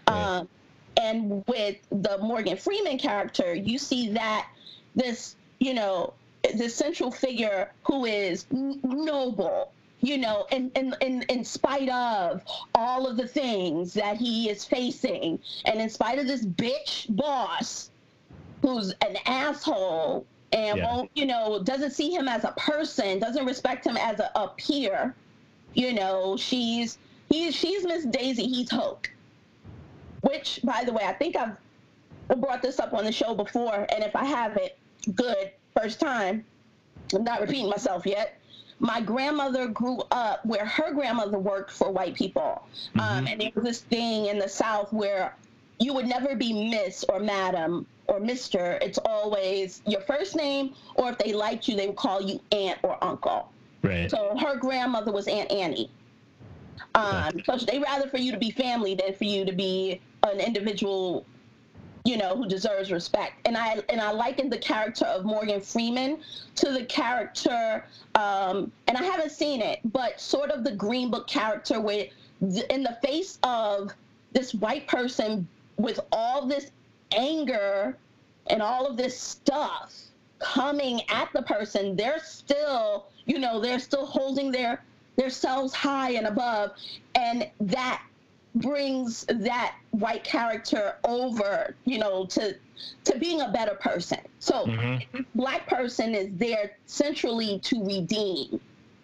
[0.10, 0.22] Right.
[0.40, 0.50] um,
[0.98, 4.50] and with the morgan freeman character you see that
[4.96, 6.14] this you know
[6.54, 12.44] this central figure who is noble you know in, in in in spite of
[12.76, 17.90] all of the things that he is facing and in spite of this bitch boss
[18.62, 20.86] who's an asshole and Yeah.
[20.86, 24.50] won't you know doesn't see him as a person doesn't respect him as a, a
[24.58, 25.16] peer
[25.74, 26.98] You know, she's
[27.30, 29.10] he's she's Miss Daisy, he's Hoke.
[30.22, 31.56] Which, by the way, I think I've
[32.42, 34.72] brought this up on the show before, and if I haven't,
[35.14, 36.46] good, first time.
[37.14, 38.40] I'm not repeating myself yet.
[38.80, 42.64] My grandmother grew up where her grandmother worked for white people.
[43.00, 45.36] Um, and there was this thing in the South where
[45.80, 48.82] you would never be Miss or Madam or Mr.
[48.82, 52.80] It's always your first name, or if they liked you, they would call you Aunt
[52.84, 53.52] or Uncle.
[53.82, 54.10] Right.
[54.10, 55.90] So her grandmother was Aunt Annie.
[56.96, 60.40] Um, so they rather for you to be family than for you to be an
[60.40, 61.26] individual,
[62.08, 63.46] you know, who deserves respect.
[63.46, 66.20] And I and I likened the character of Morgan Freeman
[66.56, 67.84] to the character,
[68.16, 72.06] um, and I haven't seen it, but sort of the Green Book character where,
[72.40, 73.92] in the face of
[74.32, 76.72] this white person with all this
[77.12, 77.98] anger
[78.48, 79.94] and all of this stuff
[80.40, 84.82] coming at the person, they're still, you know, they're still holding their
[85.18, 86.72] themselves high and above,
[87.16, 88.02] and that
[88.60, 92.56] brings that white character over, you know, to
[93.06, 94.20] to being a better person.
[94.40, 95.26] So, Mhm.
[95.36, 98.60] black person is there centrally to redeem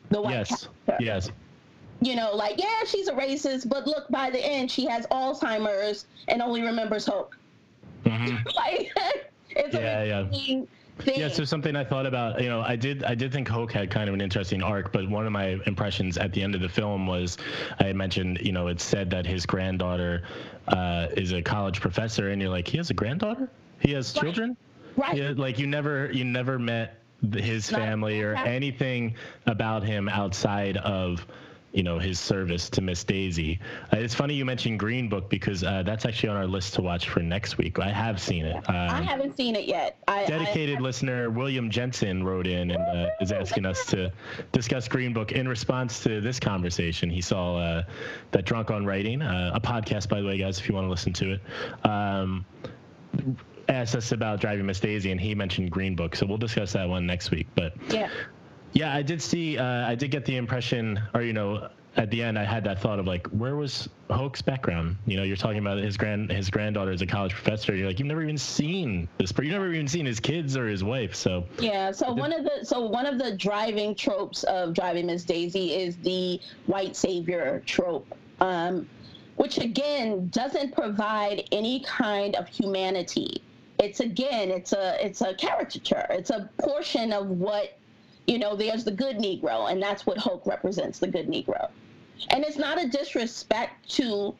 [0.09, 0.67] the white Yes.
[0.85, 1.31] character Yes.
[2.01, 6.05] you know, like, yeah, she's a racist, but look, by the end, she has Alzheimer's
[6.27, 7.37] and only remembers Hoke.
[8.05, 8.91] hmm like,
[9.51, 10.65] it's Yeah, a yeah.
[10.99, 11.19] Thing.
[11.19, 13.89] Yeah, so something I thought about, you know, I did I did think Hoke had
[13.89, 16.69] kind of an interesting arc, but one of my impressions at the end of the
[16.69, 17.37] film was
[17.79, 20.23] I had mentioned, you know, it said that his granddaughter
[20.67, 23.49] uh, is a college professor, and you're like, he has a granddaughter?
[23.79, 24.23] He has Right.
[24.23, 24.57] children?
[24.95, 25.15] right.
[25.17, 26.99] Yeah, like you never you never met
[27.33, 31.25] his family or anything about him outside of
[31.73, 33.59] you know his service to Miss Daisy.
[33.91, 36.81] Uh, it's funny you mentioned Green Book because uh, that's actually on our list to
[36.81, 37.79] watch for next week.
[37.79, 38.55] I have seen it.
[38.55, 39.97] Um, I haven't seen it yet.
[40.07, 44.11] I, dedicated listener William Jensen wrote in and uh, is asking us to
[44.51, 47.09] discuss Green Book in response to this conversation.
[47.09, 47.83] He saw uh,
[48.31, 50.91] that Drunk on Writing, uh, a podcast, by the way, guys, if you want to
[50.91, 51.89] listen to it.
[51.89, 52.45] Um,
[53.69, 56.87] asked us about driving Miss Daisy, and he mentioned Green Book, so we'll discuss that
[56.87, 57.47] one next week.
[57.55, 58.09] But yeah.
[58.73, 62.23] Yeah, I did see, uh, I did get the impression, or you know, at the
[62.23, 64.97] end, I had that thought of like, where was Hoke's background?
[65.05, 67.75] You know, you're talking about his grand, his granddaughter is a college professor.
[67.75, 70.67] You're like, you've never even seen this, but you've never even seen his kids or
[70.67, 71.13] his wife.
[71.13, 75.23] So Yeah, so one of the so one of the driving tropes of driving Miss
[75.23, 78.89] Daisy is the white savior trope, um,
[79.35, 83.43] which again doesn't provide any kind of humanity.
[83.77, 86.07] It's again, it's a it's a caricature.
[86.09, 87.77] It's a portion of what
[88.27, 88.55] you know.
[88.55, 91.69] There's the good Negro, and that's what Hoke represents, the good Negro.
[92.29, 94.35] And it's not a disrespect to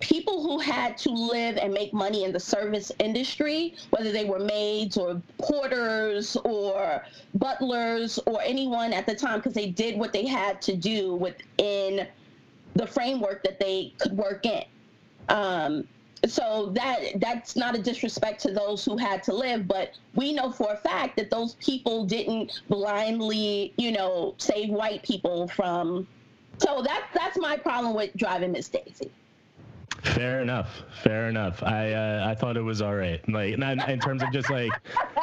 [0.00, 4.38] people who had to live and make money in the service industry, whether they were
[4.38, 10.24] maids or porters or butlers or anyone at the time, because they did what they
[10.24, 12.06] had to do within
[12.74, 14.64] the framework that they could work in.
[15.28, 15.86] Um,
[16.26, 20.50] so that that's not a disrespect to those who had to live, but we know
[20.50, 26.06] for a fact that those people didn't blindly, you know, save white people from.
[26.58, 29.10] So that's that's my problem with driving Miss Daisy.
[30.02, 31.62] fair enough, fair enough.
[31.62, 33.26] I uh, I thought it was all right.
[33.28, 34.72] Like not in terms of just like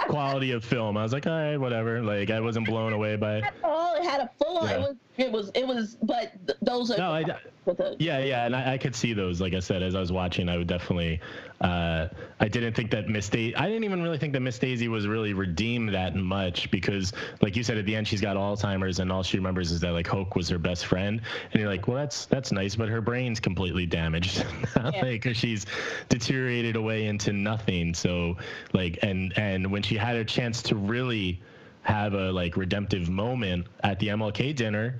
[0.08, 0.98] quality of film.
[0.98, 2.02] I was like, all right, whatever.
[2.02, 3.38] Like I wasn't blown away by.
[3.38, 3.44] it.
[3.64, 4.70] Oh, it had a full on.
[4.70, 4.76] Yeah.
[4.76, 4.96] It was.
[5.18, 5.50] It was.
[5.56, 5.98] It was.
[6.02, 7.96] But th- those are No, I, the.
[8.00, 9.42] Yeah, yeah, and I, I could see those.
[9.42, 11.20] Like I said, as I was watching, I would definitely.
[11.62, 13.56] Uh, I didn't think that Miss Daisy.
[13.56, 17.56] I didn't even really think that Miss Daisy was really redeemed that much because, like
[17.56, 20.06] you said, at the end she's got Alzheimer's and all she remembers is that like
[20.06, 23.40] Hoke was her best friend, and you're like, well, that's that's nice, but her brain's
[23.40, 25.66] completely damaged, like 'cause she's
[26.10, 27.94] deteriorated away into nothing.
[27.94, 28.38] So
[28.74, 31.42] like, and and when she had a chance to really
[31.86, 34.96] have a like redemptive moment at the MLK dinner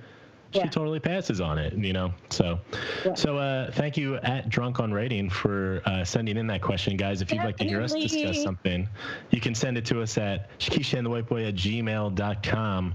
[0.52, 0.68] she Yeah.
[0.68, 2.14] totally passes on it, you know.
[2.30, 2.60] So,
[3.04, 3.14] Yeah.
[3.14, 7.20] so uh, thank you at Drunk on Writing for uh, sending in that question, guys.
[7.20, 8.88] If you'd like to hear us discuss something,
[9.30, 12.94] you can send it to us at Shakesha and the White Boy at gmail.com.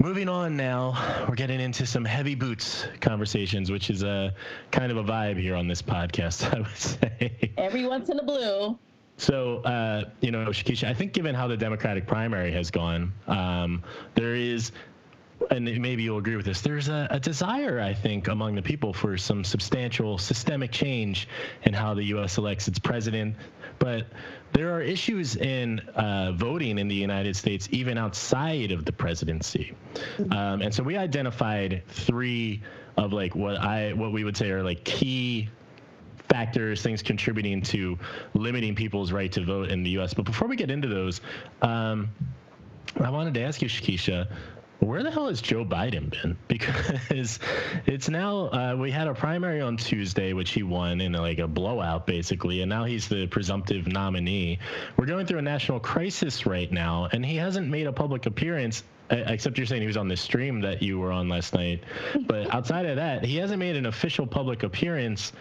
[0.00, 4.34] Moving on now, we're getting into some heavy boots conversations, which is a
[4.70, 7.52] kind of a vibe here on this podcast, I would say.
[7.58, 8.78] Every once in a blue.
[9.18, 13.82] So, uh, you know, Shakesha, I think given how the Democratic primary has gone, um,
[14.14, 14.70] there is,
[15.50, 18.92] and maybe you'll agree with this, there's a, a desire, I think, among the people
[18.92, 21.28] for some substantial systemic change
[21.64, 22.38] in how the U.S.
[22.38, 23.34] elects its president.
[23.80, 24.06] But
[24.52, 29.74] there are issues in uh, voting in the United States, even outside of the presidency.
[30.30, 32.62] Um, and so we identified three
[32.96, 35.48] of like what I what we would say are like key
[36.28, 37.98] factors, things contributing to
[38.34, 40.14] limiting people's right to vote in the U.S.
[40.14, 41.20] But before we get into those,
[41.62, 42.10] um,
[43.00, 44.28] I wanted to ask you, Shakesha,
[44.80, 46.36] where the hell has Joe Biden been?
[46.48, 47.38] Because
[47.86, 51.48] it's now uh, we had a primary on Tuesday, which he won in like a
[51.48, 54.58] blowout, basically, and now he's the presumptive nominee.
[54.96, 58.84] We're going through a national crisis right now, and he hasn't made a public appearance.
[59.10, 61.82] Except you're saying he was on the stream that you were on last night,
[62.26, 65.32] but outside of that, he hasn't made an official public appearance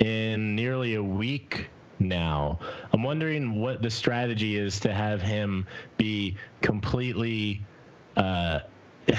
[0.00, 2.58] in nearly a week now.
[2.92, 7.62] I'm wondering what the strategy is to have him be completely
[8.16, 8.60] uh,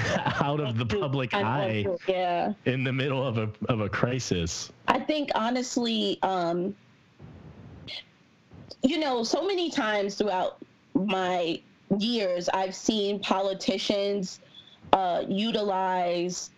[0.42, 2.52] out of the public eye Yeah.
[2.64, 4.70] in the middle of a of a crisis.
[4.88, 6.74] I think honestly, um,
[8.82, 10.58] you know, so many times throughout
[10.94, 11.60] my
[11.98, 14.40] years, I've seen politicians
[14.92, 16.50] uh, utilize,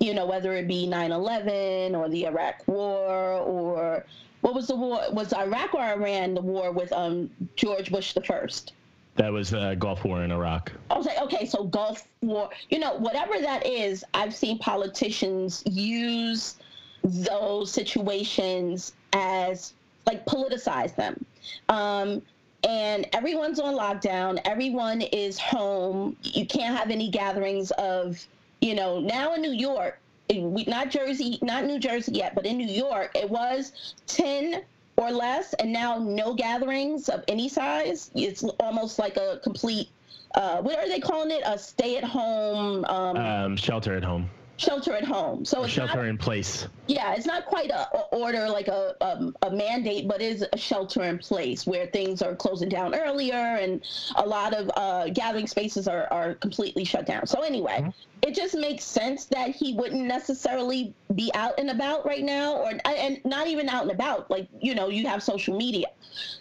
[0.00, 4.04] you know, whether it be 9 11 or the Iraq War or
[4.40, 5.02] what was the war?
[5.12, 8.72] Was Iraq or Iran the war with um, George Bush the first?
[9.16, 10.72] That was the Gulf War in Iraq.
[10.90, 15.62] I was like, okay, so Gulf War, you know, whatever that is, I've seen politicians
[15.66, 16.56] use
[17.02, 19.74] those situations as
[20.06, 21.22] like politicize them.
[21.68, 22.22] Um,
[22.64, 26.16] and everyone's on lockdown, everyone is home.
[26.22, 28.24] You can't have any gatherings of,
[28.60, 29.98] you know, now in New York,
[30.32, 34.62] not Jersey, not New Jersey yet, but in New York, it was 10
[34.96, 38.10] or less, and now no gatherings of any size.
[38.14, 39.88] It's almost like a complete,
[40.34, 41.42] uh, what are they calling it?
[41.46, 44.28] A stay at home, um, Um, shelter at home,
[44.60, 45.44] shelter at home.
[45.44, 46.68] So it's shelter not, in place.
[46.86, 50.58] yeah, it's not quite a, a order like a, um, a mandate, but is a
[50.58, 53.82] shelter in place where things are closing down earlier and
[54.16, 57.26] a lot of uh, gathering spaces are, are completely shut down.
[57.26, 57.90] So anyway,
[58.22, 62.72] it just makes sense that he wouldn't necessarily be out and about right now, or
[62.84, 64.30] and not even out and about.
[64.30, 65.86] Like you know, you have social media.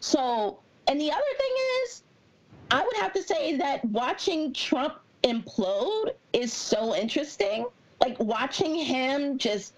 [0.01, 2.03] So, and the other thing is,
[2.69, 7.65] I would have to say that watching Trump implode is so interesting.
[8.01, 9.73] Like watching him just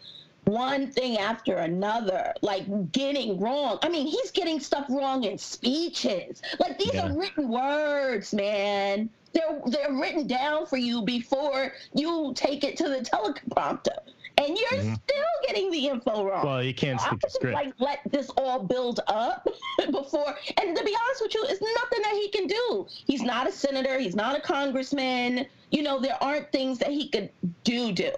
[0.46, 3.78] one thing after another, like getting wrong.
[3.84, 6.42] I mean, he's getting stuff wrong in speeches.
[6.60, 7.10] Like these Yeah.
[7.10, 9.10] are written words, man.
[9.34, 13.98] They're they're written down for you before you take it to the teleprompter,
[14.42, 15.00] and you're Mhm.
[15.04, 16.46] still getting the info wrong.
[16.46, 17.54] Well, you can't I stick to would script.
[17.56, 19.48] like let this all build up
[19.92, 20.36] before.
[20.62, 22.88] And to be honest with you, it's nothing that he can do.
[23.08, 24.00] He's not a senator.
[24.00, 25.46] He's not a congressman.
[25.72, 27.30] You know, there aren't things that he could
[27.64, 27.92] do.
[27.92, 28.12] Do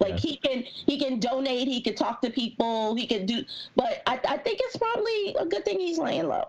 [0.00, 0.16] like Yeah.
[0.30, 1.68] he can he can donate.
[1.68, 2.94] He can talk to people.
[2.94, 3.44] He can do.
[3.76, 6.48] But I, I think it's probably a good thing he's laying low.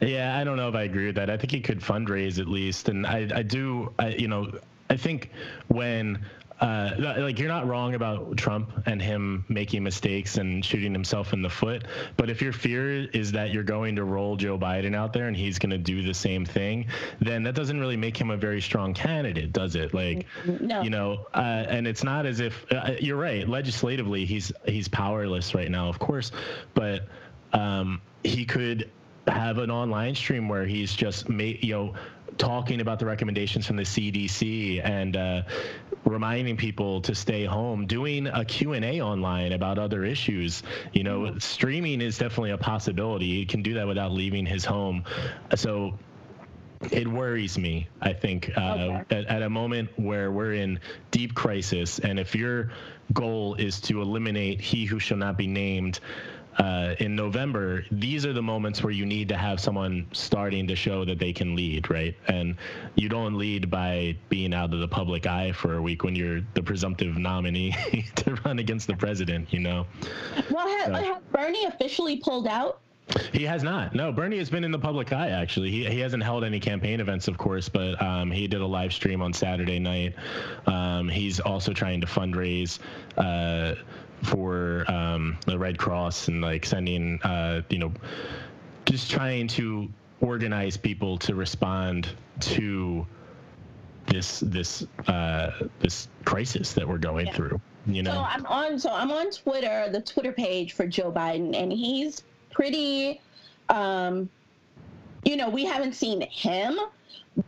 [0.00, 1.28] Yeah, I don't know if I agree with that.
[1.28, 4.52] I think he could fundraise at least, and I, I do, I, you know,
[4.90, 5.30] I think
[5.68, 6.24] when.
[6.58, 11.42] Uh, like you're not wrong about Trump and him making mistakes and shooting himself in
[11.42, 11.84] the foot,
[12.16, 15.36] but if your fear is that you're going to roll Joe Biden out there and
[15.36, 16.86] he's going to do the same thing,
[17.20, 19.92] then that doesn't really make him a very strong candidate, does it?
[19.92, 20.80] Like, No.
[20.80, 23.46] you know, uh, and it's not as if uh, you're right.
[23.46, 26.32] Legislatively, he's he's powerless right now, of course,
[26.72, 27.02] but
[27.52, 28.90] um, he could
[29.26, 31.94] have an online stream where he's just ma- you know
[32.38, 35.42] talking about the recommendations from the CDC and uh,
[36.06, 40.62] reminding people to stay home doing a Q&A online about other issues.
[40.92, 43.26] You know streaming is definitely a possibility.
[43.26, 45.04] He can do that without leaving his home.
[45.54, 45.98] So
[46.92, 49.04] it worries me i think uh, Okay.
[49.16, 50.78] at, at a moment where we're in
[51.10, 51.98] deep crisis.
[51.98, 52.70] And if your
[53.14, 56.00] goal is to eliminate he who shall not be named
[56.58, 60.76] uh, in November, these are the moments where you need to have someone starting to
[60.76, 62.14] show that they can lead, right?
[62.28, 62.56] And
[62.94, 66.40] you don't lead by being out of the public eye for a week when you're
[66.54, 67.74] the presumptive nominee
[68.16, 69.86] to run against the president, you know?
[70.50, 72.80] Well, has, has Bernie officially pulled out?
[73.32, 73.94] He has not.
[73.94, 75.70] No, Bernie has been in the public eye, actually.
[75.70, 78.92] He, he hasn't held any campaign events, of course, but um, he did a live
[78.92, 80.14] stream on Saturday night.
[80.66, 82.80] Um, he's also trying to fundraise
[83.16, 83.76] uh,
[84.22, 87.92] for um, the Red Cross and like sending, uh, you know,
[88.84, 89.88] just trying to
[90.20, 92.08] organize people to respond
[92.40, 93.06] to
[94.06, 95.50] this this uh,
[95.80, 97.34] this crisis that we're going Yeah.
[97.34, 97.60] through.
[97.86, 98.78] You know, So I'm on.
[98.78, 103.20] So I'm on Twitter, the Twitter page for Joe Biden, and he's pretty.
[103.68, 104.28] Um,
[105.24, 106.78] you know, we haven't seen him,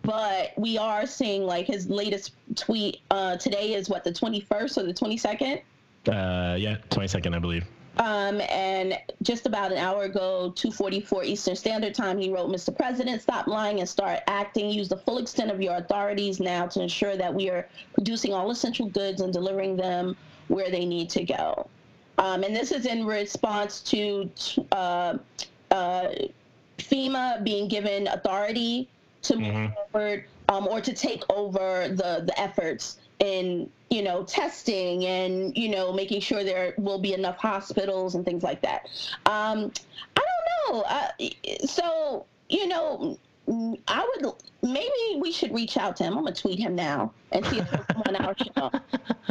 [0.02, 2.98] but we are seeing like his latest tweet.
[3.10, 5.60] Uh, today is what the 21st or the 22nd.
[6.08, 7.64] Uh, yeah, 22nd, I believe.
[7.98, 12.74] Um, and just about an hour ago, 2:44 Eastern Standard Time, he wrote, "Mr.
[12.76, 14.70] President, stop lying and start acting.
[14.70, 18.52] Use the full extent of your authorities now to ensure that we are producing all
[18.52, 21.66] essential goods and delivering them where they need to go."
[22.18, 24.30] Um, and this is in response to
[24.70, 25.18] uh,
[25.72, 26.08] uh,
[26.78, 28.88] FEMA being given authority
[29.22, 29.74] to move Mhm.
[29.92, 35.68] forward um, or to take over the the efforts in you know testing and you
[35.68, 38.86] know making sure there will be enough hospitals and things like that.
[39.26, 39.72] Um,
[40.16, 40.82] I don't know.
[40.82, 41.08] Uh,
[41.66, 43.18] so you know,
[43.88, 46.16] I would maybe we should reach out to him.
[46.16, 48.70] I'm gonna tweet him now and see if he'll come on our show.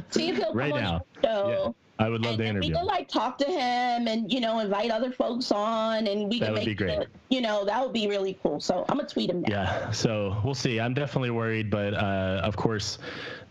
[0.09, 0.87] See if he'll Right come now.
[0.89, 1.75] on our show.
[1.99, 2.75] I would love and, to and we interview.
[2.75, 6.45] can like talk to him and you know invite other folks on and we That
[6.45, 6.99] can would make be great.
[7.01, 8.59] it- you know that would be really cool.
[8.61, 9.47] So I'm gonna tweet him now.
[9.49, 10.79] Yeah, so we'll see.
[10.79, 12.99] I'm definitely worried, but uh, of course,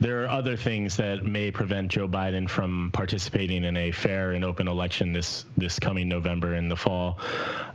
[0.01, 4.45] there are other things that may prevent Joe Biden from participating in a fair and
[4.45, 7.19] open election this this coming November in the fall.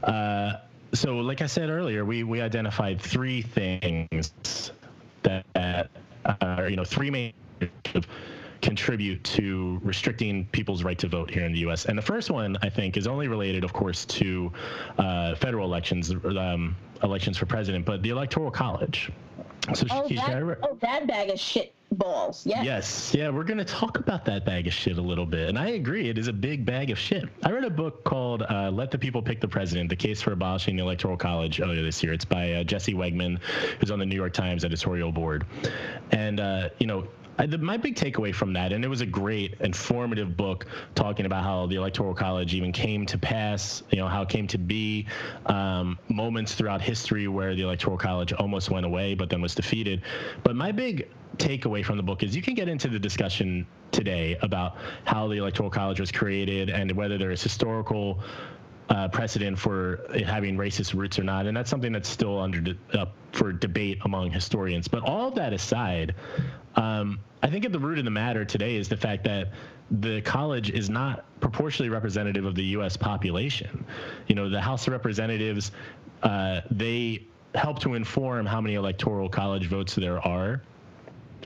[0.03, 0.53] Uh,
[0.93, 4.71] so, like I said earlier, we we identified three things
[5.23, 5.45] that
[6.41, 7.33] are you know three main
[8.61, 11.85] contribute to restricting people's right to vote here in the U.S.
[11.85, 14.51] And the first one, I think, is only related, of course, to
[14.97, 19.11] uh, federal elections, um, elections for president, but the Electoral College.
[19.73, 22.45] So, Oh, Keisha, I re- that, oh, that bag of shit balls.
[22.45, 22.65] Yes.
[22.65, 25.49] Yes, yeah, we're going to talk about that bag of shit a little bit.
[25.49, 27.25] And I agree, it is a big bag of shit.
[27.43, 30.31] I read a book called uh, Let the People Pick the President The Case for
[30.31, 32.13] Abolishing the Electoral College earlier this year.
[32.13, 33.39] It's by uh, Jesse Wegman,
[33.79, 35.45] who's on the New York Times editorial board.
[36.11, 37.07] And, uh, you know,
[37.41, 41.25] I, the, my big takeaway from that, and it was a great, informative book talking
[41.25, 44.59] about how the Electoral College even came to pass, you know, how it came to
[44.59, 45.07] be,
[45.47, 50.03] um, moments throughout history where the Electoral College almost went away, but then was defeated.
[50.43, 54.37] But my big takeaway from the book is you can get into the discussion today
[54.43, 58.19] about how the Electoral College was created and whether there is historical
[58.89, 62.61] uh, precedent for it having racist roots or not, and that's something that's still under
[62.61, 62.77] de-
[63.31, 64.87] for debate among historians.
[64.87, 66.13] But all that aside,
[66.75, 69.49] um, I think at the root of the matter today is the fact that
[69.89, 72.95] the college is not proportionally representative of the U.S.
[72.95, 73.83] population.
[74.27, 75.71] You know, the House of Representatives,
[76.23, 77.25] uh, they
[77.55, 80.61] help to inform how many electoral college votes there are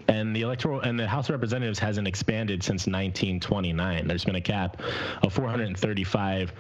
[0.08, 4.08] and the electoral and the House of Representatives hasn't expanded since 1929.
[4.08, 4.82] There's been a cap
[5.24, 6.54] of 435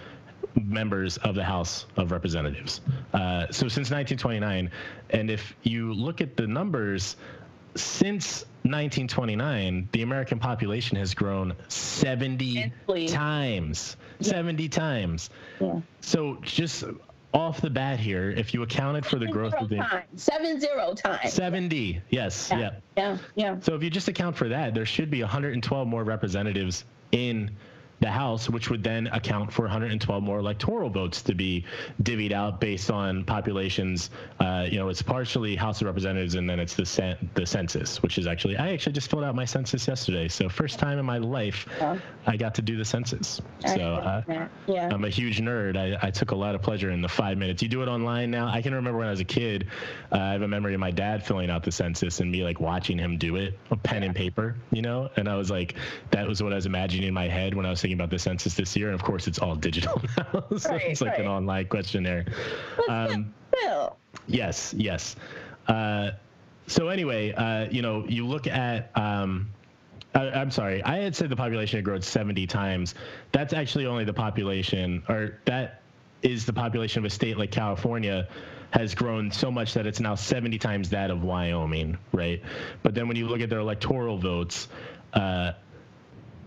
[0.55, 2.81] members of the House of Representatives.
[3.13, 4.71] Uh, so since 1929,
[5.11, 7.17] and if you look at the numbers
[7.75, 12.57] since 1929, the American population has grown 70
[12.87, 13.07] Immensely.
[13.07, 13.97] times.
[14.21, 15.29] 70 times.
[15.59, 15.81] Yeah.
[16.01, 16.83] So just
[17.33, 20.05] off the bat here, if you accounted for the growth Zero of the times.
[20.23, 21.33] Seven zero times.
[21.33, 22.59] 70, yes, Yeah.
[22.59, 22.71] yeah.
[22.97, 23.17] Yeah.
[23.35, 23.59] Yeah.
[23.59, 27.51] So if you just account for that, there should be 112 more representatives in
[28.01, 31.65] the House, which would then account for 112 more electoral votes to be
[32.03, 34.09] divvied out based on populations.
[34.39, 38.01] Uh, you know, it's partially House of Representatives, and then it's the cen- the census,
[38.03, 40.27] which is actually I actually just filled out my census yesterday.
[40.27, 41.97] So first time in my life, Yeah.
[42.27, 43.41] I got to do the census.
[43.63, 43.81] I So.
[43.95, 44.47] Uh, yeah.
[44.67, 44.89] yeah.
[44.91, 45.77] I'm a huge nerd.
[45.77, 47.61] I, I took a lot of pleasure in the five minutes.
[47.61, 48.47] You do it online now.
[48.47, 49.67] I can remember when I was a kid.
[50.11, 52.59] Uh, I have a memory of my dad filling out the census and me like
[52.59, 55.09] watching him do it, a pen and paper, you know.
[55.15, 55.75] And I was like,
[56.11, 58.17] that was what I was imagining in my head when I was thinking about the
[58.17, 58.87] census this year.
[58.87, 62.25] And of course, it's all digital now, so Right, it's like an online questionnaire.
[62.89, 63.95] Um, Still.
[64.25, 65.15] Yes, yes.
[65.67, 66.11] Uh,
[66.65, 68.89] so anyway, uh, you know, you look at.
[68.97, 69.51] Um,
[70.15, 70.81] I, I'm sorry.
[70.81, 72.95] I had said the population had grown 70 times.
[73.31, 75.83] That's actually only the population, or that
[76.23, 78.27] is the population of a state like California
[78.71, 82.41] has grown so much that it's now 70 times that of Wyoming, right?
[82.81, 84.69] But then when you look at their electoral votes,
[85.13, 85.51] uh,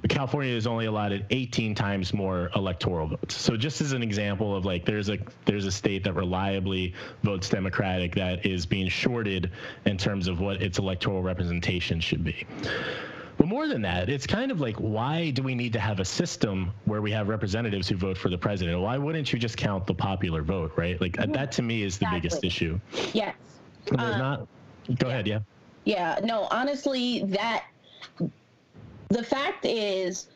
[0.09, 3.35] California is only allotted 18 times more electoral votes.
[3.35, 7.49] So just as an example of like there's a there's a state that reliably votes
[7.49, 9.51] Democratic that is being shorted
[9.87, 12.47] in terms of what its electoral representation should be.
[13.39, 16.05] But more than that, it's kind of like why do we need to have a
[16.05, 18.81] system where we have representatives who vote for the president?
[18.81, 21.01] Why wouldn't you just count the popular vote, right?
[21.01, 22.79] Like that to me is the biggest issue.
[23.13, 23.35] Yes.
[23.91, 24.49] Uh, not
[24.97, 25.41] Go ahead, yeah.
[25.85, 27.65] Yeah, no, honestly, that
[29.09, 30.29] the fact is,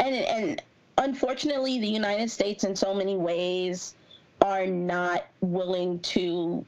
[0.00, 0.62] and and
[0.98, 3.94] unfortunately, the United States, in so many ways,
[4.40, 6.64] are not willing to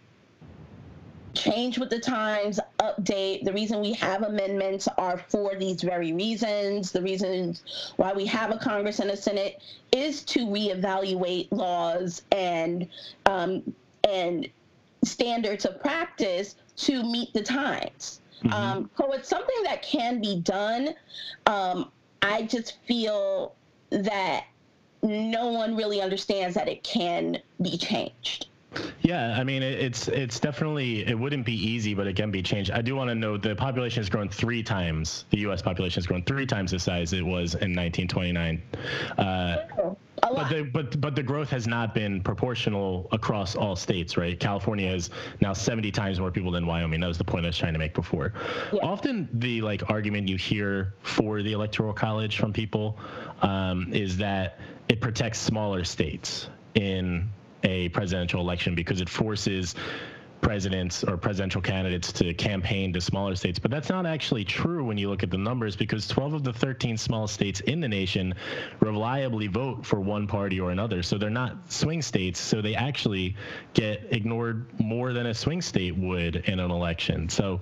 [1.35, 3.45] change with the times, update.
[3.45, 6.91] The reason we have amendments are for these very reasons.
[6.91, 9.63] The reasons why we have a Congress and a Senate
[9.93, 12.89] is to reevaluate laws and
[13.27, 13.75] um,
[14.09, 14.49] and
[15.05, 18.21] standards of practice to meet the times.
[18.53, 20.95] Um, so it's something that can be done.
[21.47, 21.91] Um,
[22.23, 23.55] I just feel
[23.91, 24.45] that
[25.03, 28.49] no one really understands that it can be changed.
[29.01, 32.71] Yeah, I mean it's it's definitely it wouldn't be easy, but it can be changed.
[32.71, 35.25] I do want to note the population has grown three times.
[35.31, 35.63] The U.S.
[35.63, 38.63] population has grown three times the size it was in 1929.
[39.17, 44.39] Uh, But the but but the growth has not been proportional across all states, right?
[44.39, 45.11] California is
[45.41, 47.01] now 70 times more people than Wyoming.
[47.01, 48.33] That was the point I was trying to make before.
[48.73, 48.81] Yeah.
[48.83, 52.99] Often the like argument you hear for the electoral college from people
[53.43, 54.59] um, is that
[54.89, 57.29] it protects smaller states in
[57.65, 59.75] a presidential election because it forces
[60.41, 63.59] presidents or presidential candidates to campaign to smaller states.
[63.59, 66.53] But that's not actually true when you look at the numbers because 12 of the
[66.53, 68.35] 13 smallest states in the nation
[68.81, 71.03] reliably vote for one party or another.
[71.03, 72.41] So they're not swing states.
[72.41, 73.37] So they actually
[73.75, 77.29] get ignored more than a swing state would in an election.
[77.29, 77.61] So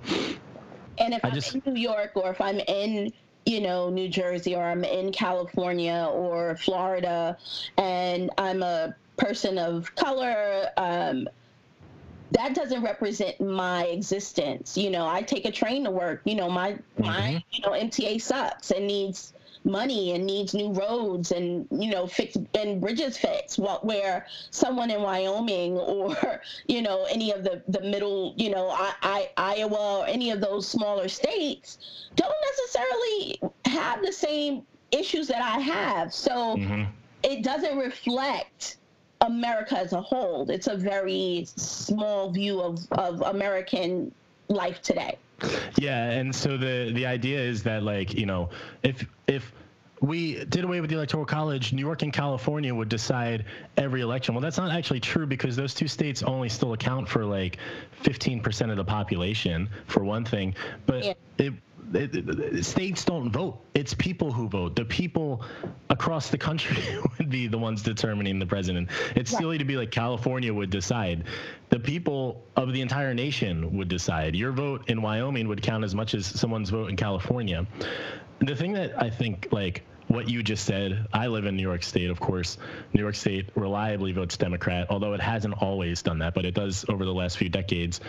[0.99, 3.13] And if I I'm just- in New York or if I'm in,
[3.45, 7.37] you know, New Jersey or I'm in California or Florida
[7.77, 11.27] and I'm a person of color, um,
[12.31, 14.77] that doesn't represent my existence.
[14.77, 16.21] You know, I take a train to work.
[16.25, 21.31] You know, my my you know MTA sucks and needs money and needs new roads
[21.31, 23.59] and you know fix and bridges fixed.
[23.59, 28.69] What where someone in Wyoming or you know any of the the middle you know
[28.69, 31.77] I, I Iowa or any of those smaller states
[32.15, 36.13] don't necessarily have the same issues that I have.
[36.13, 36.87] So mhm.
[37.23, 38.77] it doesn't reflect
[39.21, 40.49] America as a whole.
[40.49, 44.13] It's a very small view of, of American
[44.49, 45.17] life today.
[45.77, 48.49] Yeah, and so the the idea is that like you know
[48.81, 49.53] if if
[50.01, 53.45] we did away with the electoral college, New York and California would decide
[53.77, 54.35] every election.
[54.35, 57.57] Well, that's not actually true because those two states only still account for like
[58.03, 60.53] 15% of the population, for one thing.
[60.85, 61.13] But Yeah.
[61.39, 61.53] it,
[62.61, 63.59] states don't vote.
[63.73, 64.75] It's people who vote.
[64.75, 65.43] The people
[65.89, 66.77] across the country
[67.17, 68.89] would be the ones determining the president.
[69.15, 69.39] It's Right.
[69.39, 71.23] silly to be like California would decide.
[71.69, 74.35] The people of the entire nation would decide.
[74.35, 77.65] Your vote in Wyoming would count as much as someone's vote in California.
[78.39, 81.83] The thing that I think like what you just said, I live in New York
[81.83, 82.57] State, of course.
[82.93, 86.85] New York State reliably votes Democrat, although it hasn't always done that, but it does
[86.87, 87.99] over the last few decades.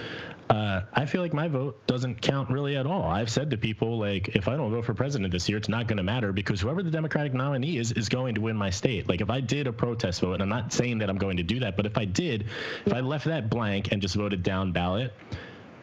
[0.48, 3.04] Uh, I feel like my vote doesn't count really at all.
[3.04, 5.88] I've said to people, like, if I don't vote for president this year, it's not
[5.88, 9.08] going to matter because whoever the Democratic nominee is, is going to win my state.
[9.08, 11.42] Like, if I did a protest vote, and I'm not saying that I'm going to
[11.42, 12.46] do that, but if I did,
[12.86, 15.12] if I left that blank and just voted down ballot,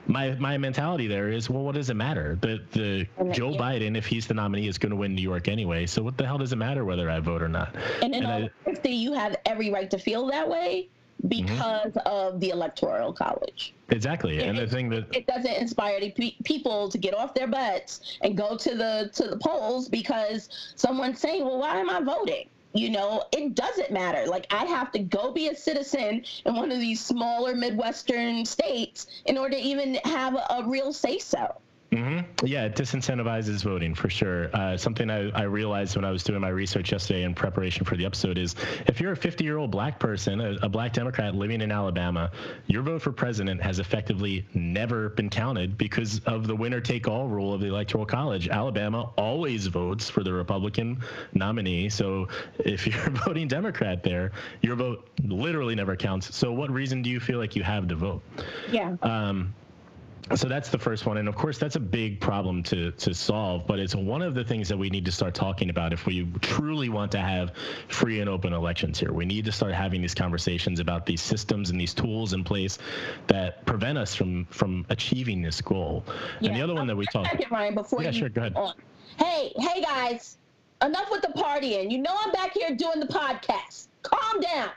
[0.08, 2.38] my my mentality there is, well, what does it matter?
[2.42, 3.60] The the And Joe yeah.
[3.60, 5.86] Biden, if he's the nominee, is going to win New York anyway.
[5.86, 7.76] So what the hell does it matter whether I vote or not?
[8.02, 10.90] And in And all honesty, you have every right to feel that way
[11.28, 12.08] because mm-hmm.
[12.08, 13.74] of the electoral college.
[13.90, 14.44] Exactly.
[14.44, 17.48] And the it- thing that It doesn't inspire the pe- people to get off their
[17.48, 22.02] butts and go to the to the polls because someone's saying, "Well, why am I
[22.02, 24.26] voting?" You know, it doesn't matter.
[24.28, 29.08] Like I have to go be a citizen in one of these smaller Midwestern states
[29.26, 31.56] in order to even have a, real say so.
[31.92, 34.50] Hmm Yeah, it disincentivizes voting for sure.
[34.56, 37.96] Uh, something I, I realized when I was doing my research yesterday in preparation for
[37.96, 38.56] the episode is
[38.88, 42.32] if you're a 50 year old black person, a, a black Democrat living in Alabama,
[42.68, 47.28] your vote for president has effectively never been counted because of the winner take all
[47.28, 48.50] rule of the Electoral College.
[48.50, 51.02] Alabama always votes for the Republican
[51.34, 51.90] nominee.
[51.90, 52.28] So
[52.60, 54.32] if you're voting Democrat there,
[54.62, 56.36] your vote literally never counts.
[56.36, 58.22] So what reason do you feel like you have to vote?
[58.72, 58.96] Yeah.
[59.02, 59.54] Um,
[60.34, 63.68] so that's the first one, and of course that's a big problem to to solve.
[63.68, 66.26] But it's one of the things that we need to start talking about if we
[66.42, 67.52] truly want to have
[67.90, 69.14] free and open elections here.
[69.14, 72.80] We need to start having these conversations about these systems and these tools in place
[73.28, 76.04] that prevent us from from achieving this goal.
[76.42, 77.30] And the other one that we talked.
[77.30, 78.54] Second, Ryan, before Yeah, you sure, go ahead.
[78.56, 78.74] on.
[79.20, 80.38] Hey, hey guys,
[80.82, 81.92] enough with the partying.
[81.92, 83.90] You know I'm back here doing the podcast.
[84.02, 84.70] Calm down.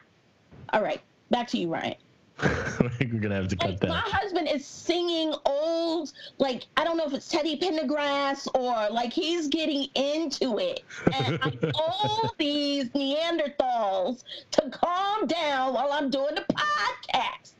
[0.74, 1.94] All right, back to you, Ryan.
[3.00, 7.06] We're gonna have to cut Like, my husband is singing old, like I don't know
[7.06, 10.84] if it's Teddy Pendergrass or like he's getting into it.
[11.12, 14.22] And I told these Neanderthals
[14.52, 17.52] to calm down while I'm doing the podcast.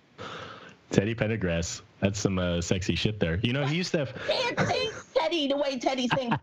[0.90, 1.82] Teddy Pendergrass.
[2.00, 3.40] That's some uh, sexy shit there.
[3.42, 4.14] You know, he used to have.
[4.28, 6.36] Can't sing Teddy the way Teddy sings.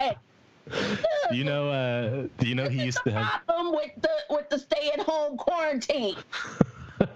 [1.30, 1.70] Do you know?
[1.70, 3.46] Uh, do you know he used to have?
[3.46, 6.18] problem with the with the stay at home quarantine.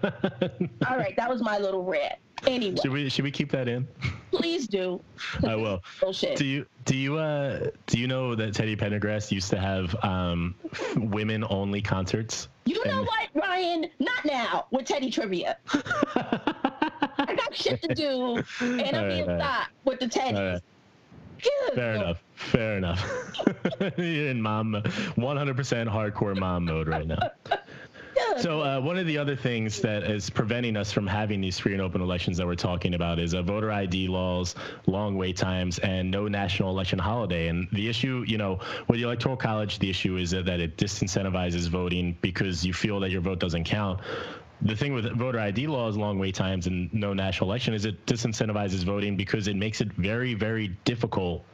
[0.88, 2.14] All right, that was my little rant.
[2.46, 3.86] Anyway, Should we should we keep that in?
[4.30, 5.00] please do.
[5.46, 5.82] I will.
[6.00, 6.38] Bullshit.
[6.38, 10.54] Do you do you uh do you know that Teddy Pendergrass used to have um
[10.96, 12.48] women only concerts?
[12.64, 13.86] You know what, Ryan?
[13.98, 15.58] Not now with Teddy Trivia.
[15.72, 19.38] I got shit to do, and I'm right, being right.
[19.38, 20.60] stopped with the right.
[21.74, 22.22] Fair enough.
[22.34, 23.32] Fair enough.
[23.96, 27.30] You're in mom 100% hardcore mom mode right now.
[28.38, 31.72] So uh, one of the other things that is preventing us from having these free
[31.72, 34.54] and open elections that we're talking about is uh, voter ID laws,
[34.86, 37.48] long wait times, and no national election holiday.
[37.48, 38.58] And the issue, you know,
[38.88, 43.00] with the electoral college, the issue is that, that it disincentivizes voting because you feel
[43.00, 44.00] that your vote doesn't count.
[44.62, 48.04] The thing with voter ID laws, long wait times, and no national election is it
[48.06, 51.44] disincentivizes voting because it makes it very, very difficult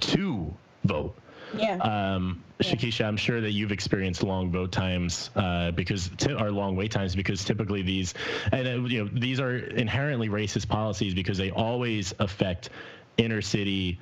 [0.00, 1.16] to vote.
[1.58, 1.76] Yeah.
[1.76, 6.76] Um, Shakesha, I'm sure that you've experienced long vote times uh, because t- or long
[6.76, 8.14] wait times because typically these
[8.50, 12.70] and uh, you know these are inherently racist policies because they always affect
[13.18, 13.98] inner city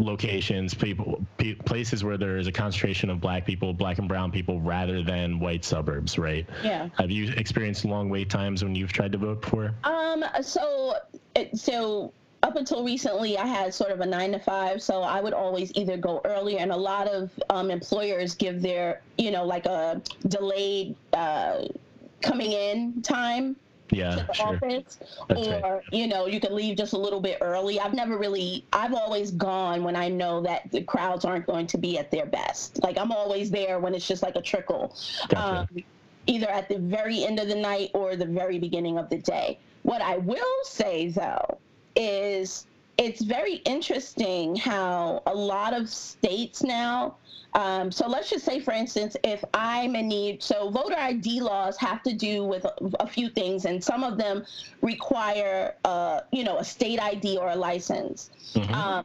[0.00, 4.30] locations, people, pe- places where there is a concentration of black people, black and brown
[4.30, 6.46] people, rather than white suburbs, right?
[6.62, 6.88] Yeah.
[6.98, 9.74] Have you experienced long wait times when you've tried to vote before?
[9.84, 10.24] Um.
[10.42, 10.94] So,
[11.54, 12.12] so
[12.42, 15.72] up until recently, I had sort of a nine to five, so I would always
[15.74, 20.00] either go earlier, and a lot of um, employers give their, you know, like a
[20.28, 21.64] delayed uh,
[22.22, 23.56] coming in time
[23.90, 24.46] Yeah, to the sure.
[24.54, 25.82] office, That's or right.
[25.90, 27.80] you know, you can leave just a little bit early.
[27.80, 31.78] I've never really, I've always gone when I know that the crowds aren't going to
[31.78, 32.80] be at their best.
[32.82, 34.94] Like I'm always there when it's just like a trickle,
[35.28, 35.66] Gotcha.
[35.74, 35.84] um,
[36.28, 39.58] either at the very end of the night or the very beginning of the day.
[39.82, 41.58] What I will say though
[41.98, 47.16] is it's very interesting how a lot of states now.
[47.54, 51.76] Um, so let's just say, for instance, if I'm in need, so voter ID laws
[51.78, 54.44] have to do with a, a few things, and some of them
[54.82, 58.30] require, uh, you know, a state ID or a license.
[58.54, 58.74] Mhm.
[58.74, 59.04] Um,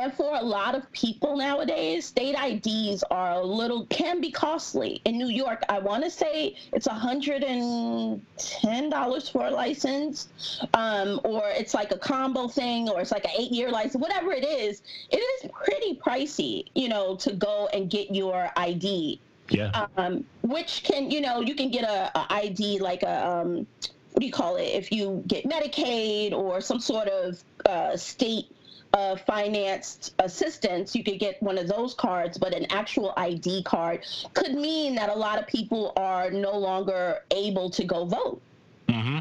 [0.00, 5.02] and for a lot of people nowadays, state IDs are a little can be costly.
[5.04, 10.28] In New York, I want to say it's hundred and ten dollars for a license,
[10.74, 14.00] um, or it's like a combo thing, or it's like an eight-year license.
[14.00, 19.20] Whatever it is, it is pretty pricey, you know, to go and get your ID.
[19.50, 19.86] yeah.
[19.96, 23.66] Um, which can, you know, you can get a, a ID like a um,
[24.12, 24.62] what do you call it?
[24.64, 28.46] If you get Medicaid or some sort of uh, state
[28.92, 34.04] uh, financed assistance, you could get one of those cards, but an actual ID card
[34.34, 38.40] could mean that a lot of people are no longer able to go vote.
[38.88, 39.18] Mm-hmm.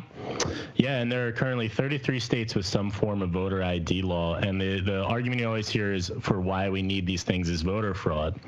[0.75, 4.59] Yeah, and there are currently 33 states with some form of voter ID law, and
[4.59, 7.93] the the argument you always hear is for why we need these things is voter
[7.93, 8.39] fraud.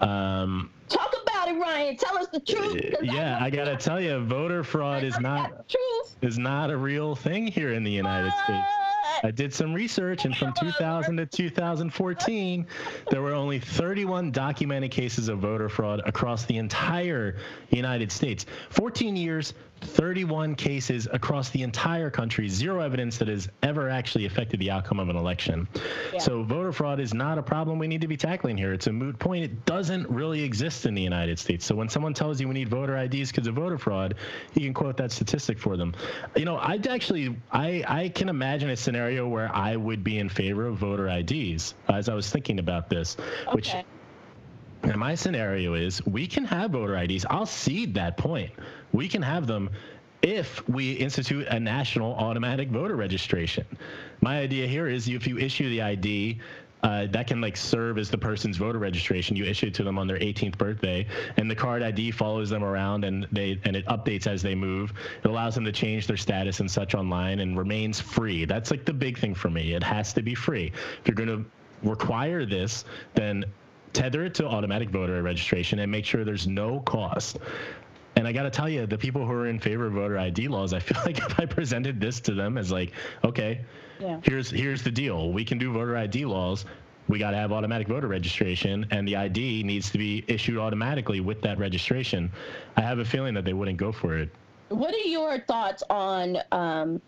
[0.00, 1.96] Um, Talk about it, Ryan.
[1.96, 2.94] Tell us the truth.
[3.02, 6.16] yeah, I gotta tell you, voter fraud is not got the truth.
[6.22, 8.66] is not a real thing here in the United States.
[9.24, 12.66] I did some research, and from 2000 to 2014,
[13.10, 17.36] there were only 31 documented cases of voter fraud across the entire
[17.70, 18.46] United States.
[18.70, 24.60] 14 years, 31 cases across the entire country, zero evidence that has ever actually affected
[24.60, 25.66] the outcome of an election.
[26.12, 26.20] Yeah.
[26.20, 28.72] So, voter fraud is not a problem we need to be tackling here.
[28.72, 29.44] It's a moot point.
[29.44, 31.64] It doesn't really exist in the United States.
[31.64, 34.14] So, when someone tells you we need voter IDs because of voter fraud,
[34.54, 35.94] you can quote that statistic for them.
[36.36, 40.28] You know, I'd actually, I, I can imagine a scenario where I would be in
[40.28, 43.16] favor of voter IDs as I was thinking about this,
[43.52, 43.84] which Okay.
[44.82, 47.24] and my scenario is we can have voter IDs.
[47.28, 48.52] I'll cede that point.
[48.92, 49.70] We can have them
[50.22, 53.66] if we institute a national automatic voter registration.
[54.20, 56.38] My idea here is if you issue the ID,
[56.82, 59.36] uh, that can like serve as the person's voter registration.
[59.36, 61.06] You issue it to them on their 18th birthday,
[61.36, 64.92] and the card ID follows them around, and they and it updates as they move.
[65.22, 68.44] It allows them to change their status and such online, and remains free.
[68.44, 69.74] That's like the big thing for me.
[69.74, 70.72] It has to be free.
[71.00, 73.44] If you're going to require this, then
[73.92, 77.38] tether it to automatic voter registration and make sure there's no cost.
[78.16, 80.48] And I got to tell you, the people who are in favor of voter ID
[80.48, 82.92] laws, I feel like if I presented this to them as like,
[83.24, 83.60] okay,
[84.00, 84.20] Yeah.
[84.22, 86.64] here's here's the deal, we can do voter ID laws.
[87.08, 91.20] We got to have automatic voter registration, and the ID needs to be issued automatically
[91.20, 92.30] with that registration.
[92.76, 94.30] I have a feeling that they wouldn't go for it.
[94.68, 97.02] What are your thoughts on um,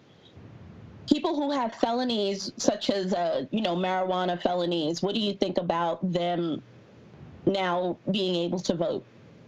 [1.08, 5.00] people who have felonies, such as uh, you know marijuana felonies?
[5.00, 6.60] What do you think about them
[7.46, 9.04] now being able to vote?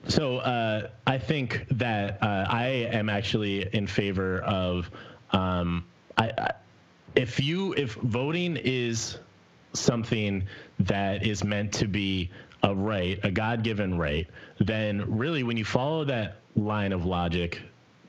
[0.08, 4.90] So uh, I think that uh, I am actually in favor of
[5.32, 5.84] um,
[6.16, 6.50] I, I,
[7.14, 9.18] if you if voting is
[9.72, 10.46] something
[10.80, 12.30] that is meant to be
[12.62, 14.26] a right, a God-given right,
[14.58, 17.60] then really when you follow that line of logic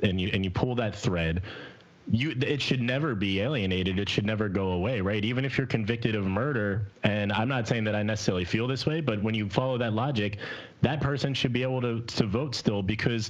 [0.04, 1.42] and you and you pull that thread,
[2.12, 3.98] you it should never be alienated.
[3.98, 5.26] It should never go away right?
[5.26, 6.88] Even if you're convicted of murder
[7.28, 9.94] and i'm not saying that i necessarily feel this way but when you follow that
[9.94, 10.38] logic
[10.82, 13.30] that person should be able to, to vote still because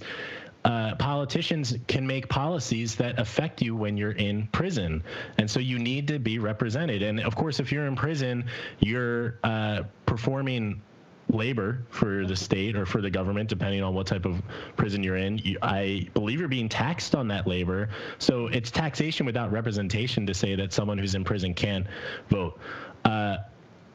[0.65, 5.01] uh, politicians can make policies that affect you when you're in prison
[5.37, 8.43] and so you need to be represented and of course if you're in prison
[8.79, 10.81] you're uh, performing
[11.29, 14.41] labor for the state or for the government, depending on what type of
[14.75, 15.37] prison you're in.
[15.39, 17.89] You, I believe you're being taxed on that labor.
[18.17, 21.85] So it's taxation without representation to say that someone who's in prison can't
[22.29, 22.59] vote.
[23.03, 23.37] Uh,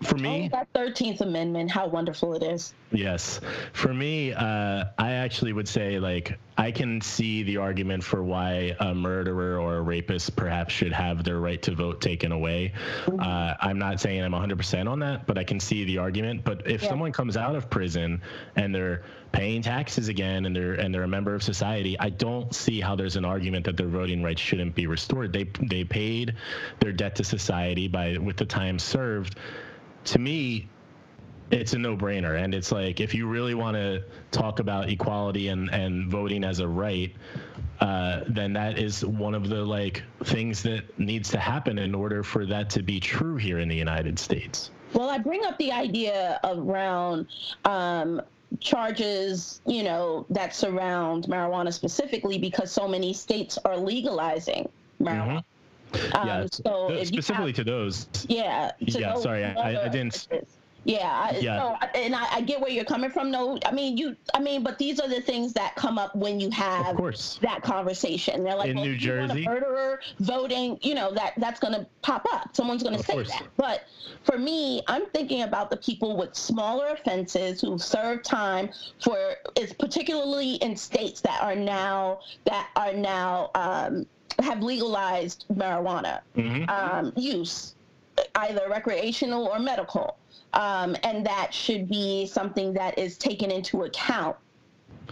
[0.03, 2.75] for me, oh, that Thirteenth Amendment, how wonderful it is.
[2.91, 3.41] Yes,
[3.73, 8.77] for me, uh, I actually would say like I can see the argument for why
[8.79, 12.73] a murderer or a rapist perhaps should have their right to vote taken away.
[13.07, 13.21] Mm-hmm.
[13.21, 16.45] Uh, I'm not saying I'm 100% on that, but I can see the argument.
[16.45, 16.91] But if yeah.
[16.91, 18.21] someone comes out of prison
[18.57, 22.55] and they're paying taxes again and they're and they're a member of society, I don't
[22.55, 25.33] see how there's an argument that their voting rights shouldn't be restored.
[25.33, 26.35] They they paid
[26.81, 29.37] their debt to society by with the time served
[30.05, 30.69] to me,
[31.51, 32.43] it's a no-brainer.
[32.43, 36.61] And it's like if you really want to talk about equality and, and voting as
[36.61, 37.15] a right
[37.83, 42.23] uh, then that is one of the like things that needs to happen in order
[42.23, 44.71] for that to be true here in the united states.
[44.93, 47.27] Well i bring up the idea around
[47.65, 48.23] um,
[48.61, 54.69] charges you know that surround marijuana specifically because so many states are legalizing
[55.01, 55.27] marijuana.
[55.27, 55.52] mm-hmm.
[56.15, 58.09] Um, yeah, so specifically have, to those.
[58.29, 58.73] Yeah.
[58.79, 59.15] yeah.
[59.15, 60.27] Those sorry, I, I, didn't.
[60.85, 61.57] Yeah, I, yeah.
[61.57, 63.31] No, and I, I, get where you're coming from.
[63.31, 64.17] No, I mean you.
[64.35, 67.39] I mean, but these are the things that come up when you have of course.
[67.43, 68.43] that conversation.
[68.43, 70.79] They're like, in well, New Jersey, murderer voting.
[70.83, 72.57] You know that that's going to pop up.
[72.57, 73.31] Someone's going to say course.
[73.31, 73.47] that.
[73.57, 73.85] But
[74.25, 78.71] for me, I'm thinking about the people with smaller offenses who serve time
[79.01, 83.51] for, is particularly in states that are now that are now.
[83.55, 84.07] Um,
[84.41, 86.69] have legalized marijuana mm-hmm.
[86.69, 87.75] um, use,
[88.37, 90.17] either recreational or medical.
[90.55, 94.37] Um, and that should be something that is taken into account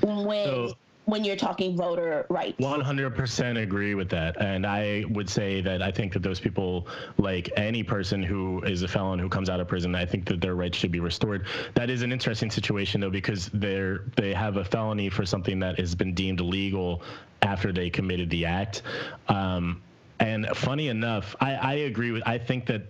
[0.02, 0.74] when so,
[1.10, 2.58] when you're talking voter rights.
[2.60, 4.40] 100% agree with that.
[4.40, 6.86] And I would say that I think that those people,
[7.18, 10.40] like any person who is a felon who comes out of prison, I think that
[10.40, 11.46] their rights should be restored.
[11.74, 15.78] That is an interesting situation, though, because they're they have a felony for something that
[15.78, 17.02] has been deemed illegal
[17.42, 18.82] after they committed the act.
[19.28, 19.82] Um,
[20.18, 22.22] and funny enough, I, I agree with.
[22.26, 22.82] I think that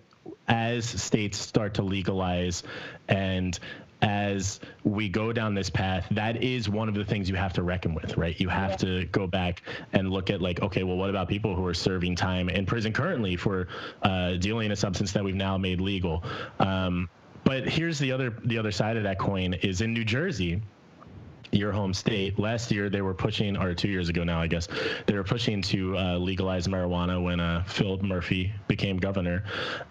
[0.49, 2.63] as states start to legalize
[3.09, 3.59] and
[4.03, 7.63] as we go down this path, that is one of the things you have to
[7.63, 8.39] reckon with, right?
[8.41, 8.77] You have yeah.
[8.77, 12.17] to go back and look at like, okay, well, what about people who are serving
[12.17, 13.69] time in prison currently for
[14.03, 16.25] uh, dealing a substance that we've now made legal?
[16.59, 17.09] Um,
[17.45, 20.63] but here's the other the other side of that coin is in New Jersey
[21.53, 22.39] your home state.
[22.39, 24.69] Last year, they were pushing, or two years ago now, I guess,
[25.07, 29.45] they were pushing to uh, legalize marijuana when uh, Phil Murphy became governor,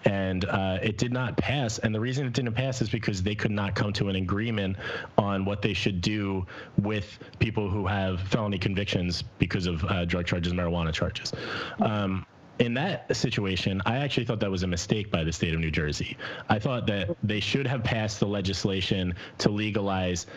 [0.06, 1.80] and uh, it did not pass.
[1.80, 4.78] And the reason it didn't pass is because they could not come to an agreement
[5.18, 6.46] on what they should do
[6.78, 11.34] with people who have felony convictions because of uh, drug charges, marijuana charges.
[11.80, 12.26] Um,
[12.60, 15.72] in that situation, I actually thought that was a mistake by the state of New
[15.72, 16.18] Jersey.
[16.50, 20.28] I thought that they should have passed the legislation to legalize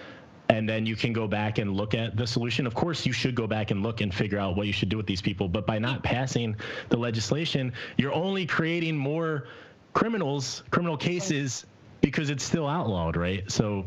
[0.53, 2.66] and then you can go back and look at the solution.
[2.66, 4.98] Of course, you should go back and look and figure out what you should do
[4.98, 5.48] with these people.
[5.48, 6.57] But by not passing
[6.90, 9.46] the legislation, you're only creating more
[9.94, 11.64] criminals, criminal cases,
[12.03, 13.50] because it's still outlawed, right?
[13.50, 13.86] So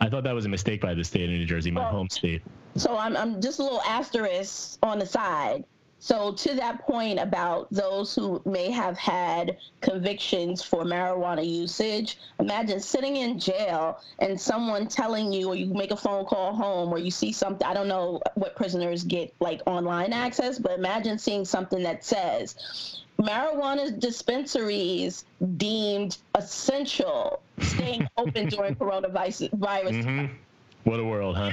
[0.00, 2.10] I thought that was a mistake by the state of New Jersey, my well, home
[2.10, 2.42] state.
[2.74, 5.64] So I'm, I'm just a little asterisk on the side.
[6.02, 12.80] So, to that point about those who may have had convictions for marijuana usage, imagine
[12.80, 16.98] sitting in jail and someone telling you, or you make a phone call home, or
[16.98, 17.64] you see something.
[17.64, 23.04] I don't know what prisoners get like online access, but imagine seeing something that says
[23.20, 25.24] marijuana dispensaries
[25.56, 29.52] deemed essential staying open during coronavirus.
[29.52, 30.34] Mm-hmm.
[30.82, 31.52] What a world, huh?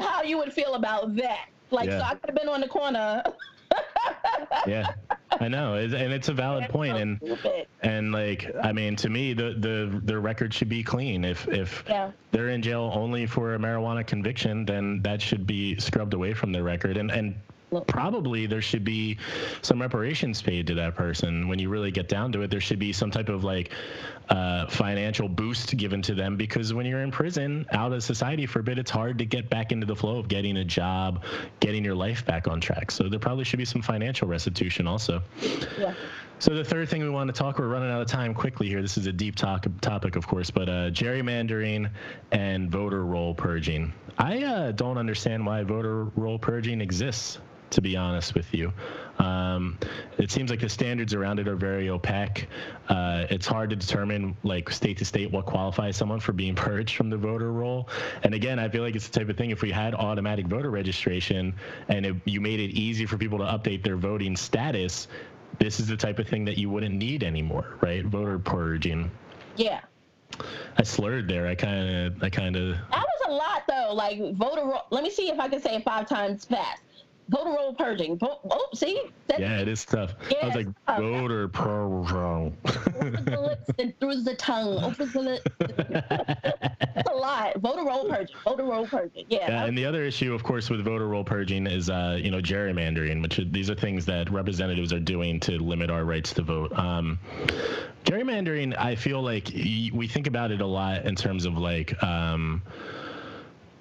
[0.00, 1.48] How you would feel about that?
[1.72, 1.98] Like, yeah.
[1.98, 3.24] so I could have been on the corner
[4.66, 4.92] yeah,
[5.40, 7.38] I know, and it's a valid point, and
[7.82, 11.24] and like I mean, to me, the the the record should be clean.
[11.24, 12.10] If if yeah.
[12.30, 16.52] they're in jail only for a marijuana conviction, then that should be scrubbed away from
[16.52, 16.96] their record.
[16.96, 17.34] And and
[17.86, 19.18] probably there should be
[19.62, 21.48] some reparations paid to that person.
[21.48, 23.70] When you really get down to it there should be some type of like
[24.28, 26.36] uh, financial boost given to them.
[26.36, 29.48] Because when you're in prison out of society for a bit it's hard to get
[29.50, 31.24] back into the flow of getting a job
[31.60, 32.90] getting your life back on track.
[32.90, 35.22] So there probably should be some financial restitution also.
[35.78, 35.94] Yeah.
[36.40, 38.80] So the third thing we want to talk, we're running out of time quickly here.
[38.80, 41.90] This is a deep talk, topic, of course, but uh, gerrymandering
[42.30, 43.92] and voter roll purging.
[44.18, 47.38] I uh, don't understand why voter roll purging exists
[47.70, 48.72] to be honest with you.
[49.18, 49.78] Um,
[50.18, 52.48] it seems like the standards around it are very opaque.
[52.88, 56.96] Uh, it's hard to determine, like state to state, what qualifies someone for being purged
[56.96, 57.88] from the voter roll.
[58.22, 60.70] And again, I feel like it's the type of thing if we had automatic voter
[60.70, 61.54] registration
[61.88, 65.08] and if you made it easy for people to update their voting status,
[65.58, 68.04] this is the type of thing that you wouldn't need anymore, right?
[68.04, 69.10] Voter purging.
[69.56, 69.80] Yeah.
[70.76, 71.46] I slurred there.
[71.48, 72.76] I kind of, I kind of.
[72.90, 73.92] That was a lot though.
[73.94, 74.82] Like voter roll.
[74.90, 76.82] Let me see if I can say it five times fast.
[77.28, 78.16] Voter roll purging.
[78.18, 79.02] Vote, oh, see?
[79.26, 80.14] That, Yeah, it is tough.
[80.30, 80.98] Yeah, I was like tough.
[80.98, 82.56] voter purging.
[82.64, 84.82] Opens the lips and through the tongue.
[84.82, 85.44] Opens the lips.
[85.58, 87.56] That's a lot.
[87.58, 88.36] Voter roll purging.
[88.44, 89.26] Voter roll purging.
[89.28, 89.46] Yeah.
[89.48, 92.40] Yeah, and the other issue, of course, with voter roll purging is, uh, you know,
[92.40, 96.42] gerrymandering, which are, these are things that representatives are doing to limit our rights to
[96.42, 96.76] vote.
[96.78, 97.18] Um,
[98.04, 102.62] gerrymandering, I feel like we think about it a lot in terms of like um,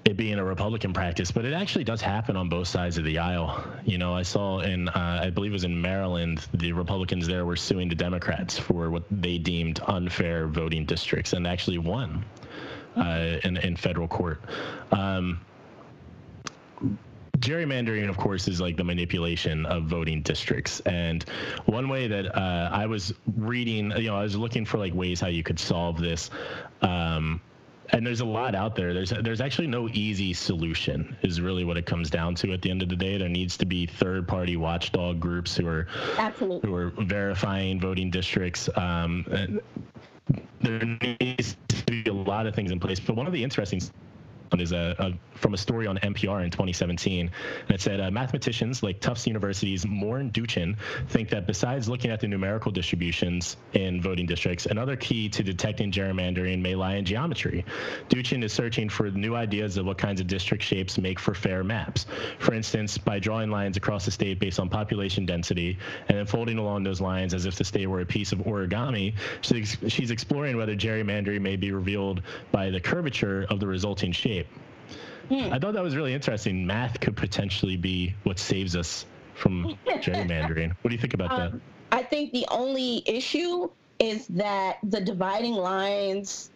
[0.05, 3.19] it being a Republican practice, but it actually does happen on both sides of the
[3.19, 3.61] aisle.
[3.85, 7.45] You know, I saw in, uh, I believe it was in Maryland, the Republicans there
[7.45, 12.23] were suing the Democrats for what they deemed unfair voting districts and actually won
[12.95, 14.41] uh, in, in federal court.
[14.91, 15.41] Um,
[17.39, 20.79] gerrymandering, of course, is like the manipulation of voting districts.
[20.81, 21.23] And
[21.65, 25.19] one way that uh, I was reading, you know, I was looking for like ways
[25.19, 26.29] how you could solve this.
[26.81, 27.41] Um,
[27.89, 28.93] and there's a lot out there.
[28.93, 31.15] There's there's actually no easy solution.
[31.21, 32.53] Is really what it comes down to.
[32.53, 35.88] At the end of the day, there needs to be third-party watchdog groups who are
[36.17, 36.69] Absolutely.
[36.69, 38.69] who are verifying voting districts.
[38.75, 39.25] Um,
[40.61, 42.99] there needs to be a lot of things in place.
[42.99, 43.81] But one of the interesting
[44.55, 47.29] is a, a, from a story on NPR in 2017.
[47.61, 50.75] And it said uh, mathematicians like Tufts University's Moon Duchin
[51.09, 55.91] think that besides looking at the numerical distributions in voting districts, another key to detecting
[55.91, 57.65] gerrymandering may lie in geometry.
[58.09, 61.63] Duchin is searching for new ideas of what kinds of district shapes make for fair
[61.63, 62.05] maps.
[62.39, 65.77] For instance, by drawing lines across the state based on population density
[66.09, 69.13] and then folding along those lines as if the state were a piece of origami,
[69.41, 72.21] she's exploring whether gerrymandering may be revealed
[72.51, 74.36] by the curvature of the resulting shape.
[75.29, 76.65] I thought that was really interesting.
[76.65, 80.75] Math could potentially be what saves us from gerrymandering.
[80.81, 81.51] What do you think about that?
[81.51, 81.61] Um,
[81.91, 83.69] I think the only issue
[83.99, 86.49] is that the dividing lines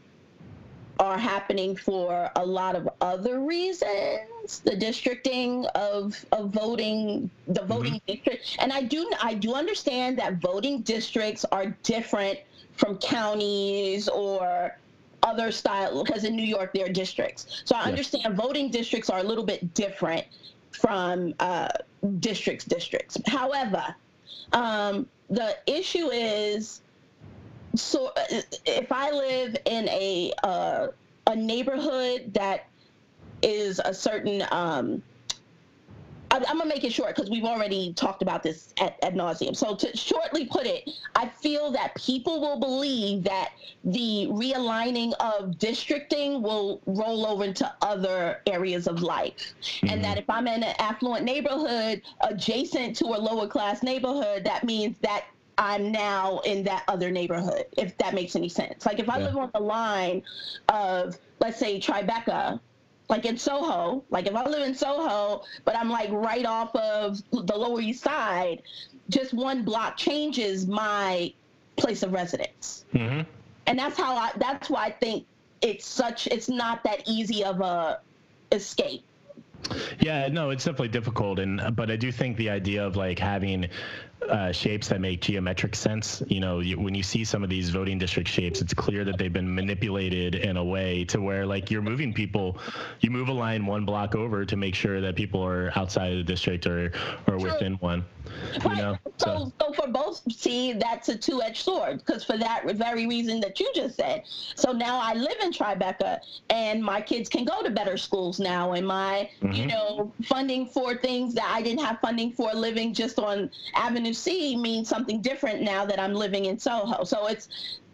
[0.99, 4.59] are happening for a lot of other reasons.
[4.63, 10.35] The districting of of voting, the voting district, and I do I do understand that
[10.35, 12.39] voting districts are different
[12.77, 14.77] from counties or
[15.23, 17.63] other style because in New York there are districts.
[17.65, 20.25] So I understand voting districts are a little bit different
[20.71, 21.69] from uh,
[22.19, 23.17] districts districts.
[23.27, 23.95] However,
[24.53, 26.81] um, the issue is
[27.75, 30.87] so uh, if I live in a uh,
[31.27, 32.67] a neighborhood that
[33.41, 35.01] is a certain um,
[36.31, 39.55] I'm, I'm gonna make it short because we've already talked about this at, at nauseum.
[39.55, 43.51] So to shortly put it, I feel that people will believe that
[43.83, 50.01] the realigning of districting will roll over into other areas of life, and mm-hmm.
[50.03, 54.97] that if I'm in an affluent neighborhood adjacent to a lower class neighborhood, that means
[55.01, 55.25] that
[55.57, 58.85] I'm now in that other neighborhood, if that makes any sense.
[58.85, 59.25] Like if I Yeah.
[59.25, 60.23] live on the line
[60.69, 62.59] of, let's say, Tribeca,
[63.11, 67.21] like in Soho, like if I live in Soho, but I'm like right off of
[67.31, 68.63] the Lower East Side,
[69.09, 71.31] just one block changes my
[71.75, 72.85] place of residence.
[72.93, 73.21] hmm
[73.67, 75.25] And that's how I, that's why I think
[75.61, 77.99] it's such, it's not that easy of a
[78.51, 79.03] escape.
[79.99, 83.67] Yeah, no, it's definitely difficult, and but I do think the idea of like having
[84.29, 86.21] uh, shapes that make geometric sense.
[86.27, 89.17] You know, you, when you see some of these voting district shapes, it's clear that
[89.17, 92.57] they've been manipulated in a way to where like you're moving people,
[92.99, 96.17] you move a line one block over to make sure that people are outside of
[96.17, 96.91] the district or
[97.27, 98.05] or within one.
[98.63, 103.05] You know, so, so for both, see, that's a two-edged sword because for that very
[103.07, 104.23] reason that you just said.
[104.55, 106.19] So now I live in Tribeca,
[106.49, 109.67] and my kids can go to better schools now, and my, you Mhm.
[109.69, 114.55] know, funding for things that I didn't have funding for living just on Avenue C
[114.55, 117.03] means something different now that I'm living in Soho.
[117.03, 117.47] So it's,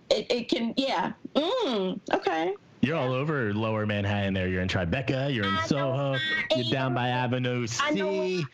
[0.10, 2.54] it, it can, yeah, mm, okay.
[2.82, 4.34] You're all over Lower Manhattan.
[4.34, 6.16] There, you're in Tribeca, you're in I Soho,
[6.56, 8.46] you're down by Avenue I C.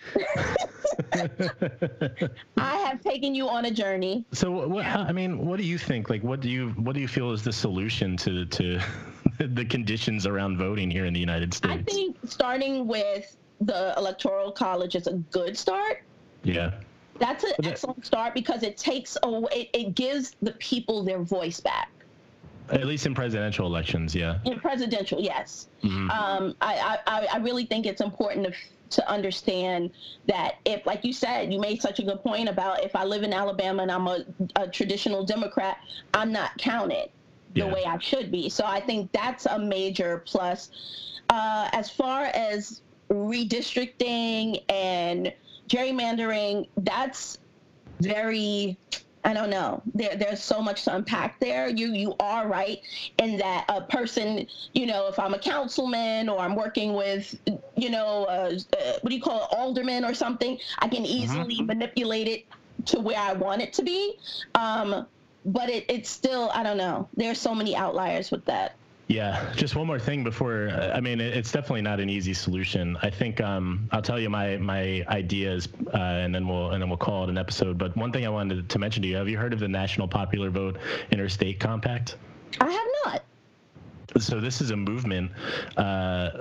[2.58, 4.26] I have taken you on a journey.
[4.32, 6.10] So what, what I mean, what do you think?
[6.10, 8.80] Like, what do you what do you feel is the solution to to
[9.40, 11.76] the conditions around voting here in the United States?
[11.76, 16.04] I think starting with the electoral college is a good start.
[16.44, 16.72] yeah.
[17.20, 21.20] That's an that- excellent start because it takes away, it, it gives the people their
[21.20, 21.90] voice back.
[22.70, 24.40] At least in presidential elections, yeah.
[24.46, 25.68] In presidential, yes.
[25.84, 26.10] Mhm.
[26.10, 28.54] Um, I, I, I really think it's important to,
[28.92, 29.92] to understand
[30.28, 33.24] that if, like you said, you made such a good point about if I live
[33.24, 34.24] in Alabama and I'm a,
[34.56, 35.78] a traditional Democrat,
[36.14, 37.10] I'm not counted
[37.54, 37.74] the Yeah.
[37.74, 38.50] way I should be.
[38.50, 40.72] So I think that's a major plus.
[41.30, 45.34] Uh, as far as redistricting and
[45.70, 47.38] gerrymandering, that's
[48.00, 48.78] very
[49.26, 49.82] I don't know.
[49.96, 51.70] There, there's so much to unpack there.
[51.70, 52.82] You, you are right
[53.20, 57.40] in that a person, you know, if I'm a councilman or I'm working with,
[57.78, 61.56] you know, uh, uh, what do you call it, alderman or something, I can easily
[61.56, 61.68] mm-hmm.
[61.68, 62.46] manipulate it
[62.88, 64.18] to where I want it to be.
[64.56, 65.08] Um,
[65.46, 67.08] but it, it's still, I don't know.
[67.16, 68.76] There's so many outliers with that.
[69.08, 70.70] Yeah, just one more thing before.
[70.70, 72.98] I mean, it's definitely not an easy solution.
[73.02, 76.90] I think um, I'll tell you my my ideas, uh, and then we'll and then
[76.90, 77.78] we'll call it an episode.
[77.78, 80.08] But one thing I wanted to mention to you: Have you heard of the National
[80.08, 80.78] Popular Vote
[81.12, 82.16] Interstate Compact?
[82.62, 83.24] I have not.
[84.20, 85.32] So this is a movement.
[85.76, 85.82] Uh,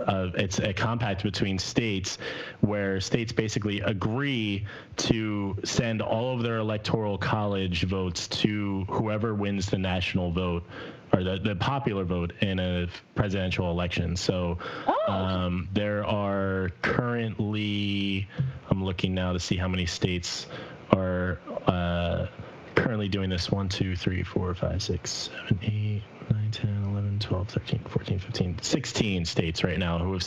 [0.07, 2.19] of, it's a compact between states,
[2.61, 4.67] where states basically agree
[4.99, 10.65] to send all of their electoral college votes to whoever wins the national vote
[11.13, 14.17] or the, the popular vote in a presidential election.
[14.17, 15.13] So oh.
[15.13, 18.29] um, there are currently,
[18.71, 20.47] I'm looking now to see how many states
[20.91, 22.27] are uh,
[22.75, 27.49] currently doing this 1, 2, 3, 4, 5, 6, 7, 8, 9, 10, 11, 12,
[27.49, 30.23] 13, 14, 15, 16 states right now who have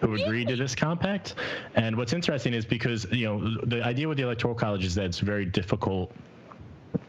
[0.00, 1.34] who agreed to this compact.
[1.74, 5.06] And what's interesting is because you know the idea with the electoral college is that
[5.06, 6.12] it's very difficult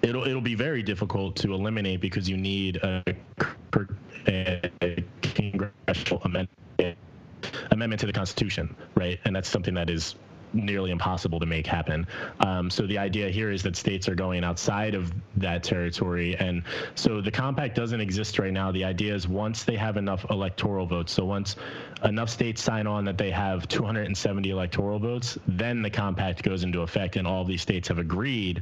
[0.02, 3.04] it'll it'll be very difficult to eliminate because you need a,
[4.28, 6.98] a congressional amendment
[7.72, 9.20] amendment to the Constitution, right?
[9.26, 10.16] And that's something that is
[10.54, 12.06] nearly impossible to make happen.
[12.40, 16.36] Um, so the idea here is that states are going outside of that territory.
[16.36, 16.64] And
[16.96, 18.72] so the compact doesn't exist right now.
[18.72, 21.56] The idea is once they have enough electoral votes, so once
[22.04, 26.82] enough states sign on that they have 270 electoral votes, then the compact goes into
[26.82, 27.16] effect.
[27.16, 28.62] And all these states have agreed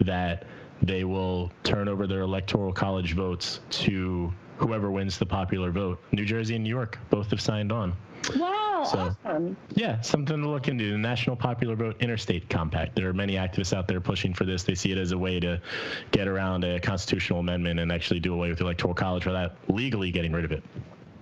[0.00, 0.44] that
[0.82, 6.00] they will turn over their electoral college votes to whoever wins the popular vote.
[6.12, 7.96] New Jersey and New York both have signed on.
[8.36, 9.56] Wow, so, awesome.
[9.74, 10.90] Yeah, something to look into.
[10.90, 12.96] The National Popular Vote Interstate Compact.
[12.96, 14.64] There are many activists out there pushing for this.
[14.64, 15.60] They see it as a way to
[16.10, 20.10] get around a constitutional amendment and actually do away with the electoral college without legally
[20.10, 20.64] getting rid of it.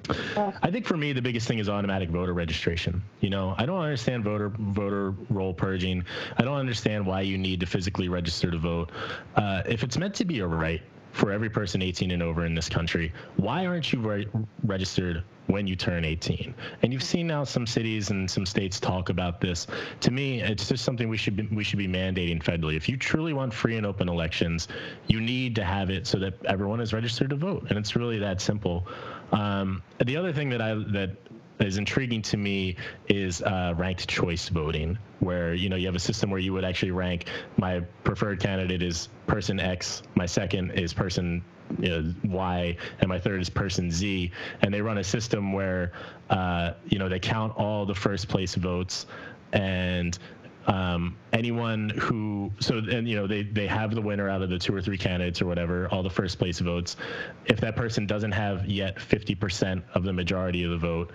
[0.09, 3.03] I think for me the biggest thing is automatic voter registration.
[3.21, 6.05] You know, I don't understand voter voter roll purging.
[6.37, 8.91] I don't understand why you need to physically register to vote.
[9.35, 10.83] Uh, if it's meant to be a right
[11.13, 14.29] for every person 18 and over in this country, why aren't you re-
[14.65, 16.55] registered when you turn 18.
[16.83, 19.67] And you've seen now some cities and some states talk about this.
[20.01, 22.77] To me, it's just something we should be, we should be mandating federally.
[22.77, 24.69] If you truly want free and open elections,
[25.07, 28.19] you need to have it so that everyone is registered to vote, and it's really
[28.19, 28.87] that simple.
[29.33, 31.17] Um, the other thing that I that
[31.59, 32.77] is intriguing to me
[33.09, 36.65] is uh, ranked choice voting, where you know you have a system where you would
[36.65, 41.43] actually rank my preferred candidate is person X, my second is person
[41.81, 44.31] you know, Y, and my third is person Z,
[44.63, 45.93] and they run a system where
[46.31, 49.07] uh, you know they count all the first place votes.
[49.53, 50.19] And
[50.67, 54.59] um, anyone who so and you know they they have the winner out of the
[54.59, 56.97] two or three candidates or whatever all the first place votes.
[57.45, 61.13] If that person doesn't have yet 50% of the majority of the vote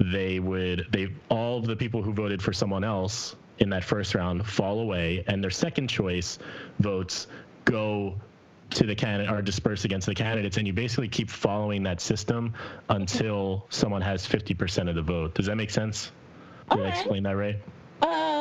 [0.00, 4.14] they would they all of the people who voted for someone else in that first
[4.14, 6.38] round fall away and their second choice
[6.78, 7.26] votes
[7.64, 8.14] go
[8.70, 12.54] to the candidate or dispersed against the candidates and you basically keep following that system
[12.88, 15.34] until someone has 50% of the vote.
[15.34, 16.10] Does that make sense?
[16.70, 17.56] Did I explain that right?
[18.02, 18.33] Uh,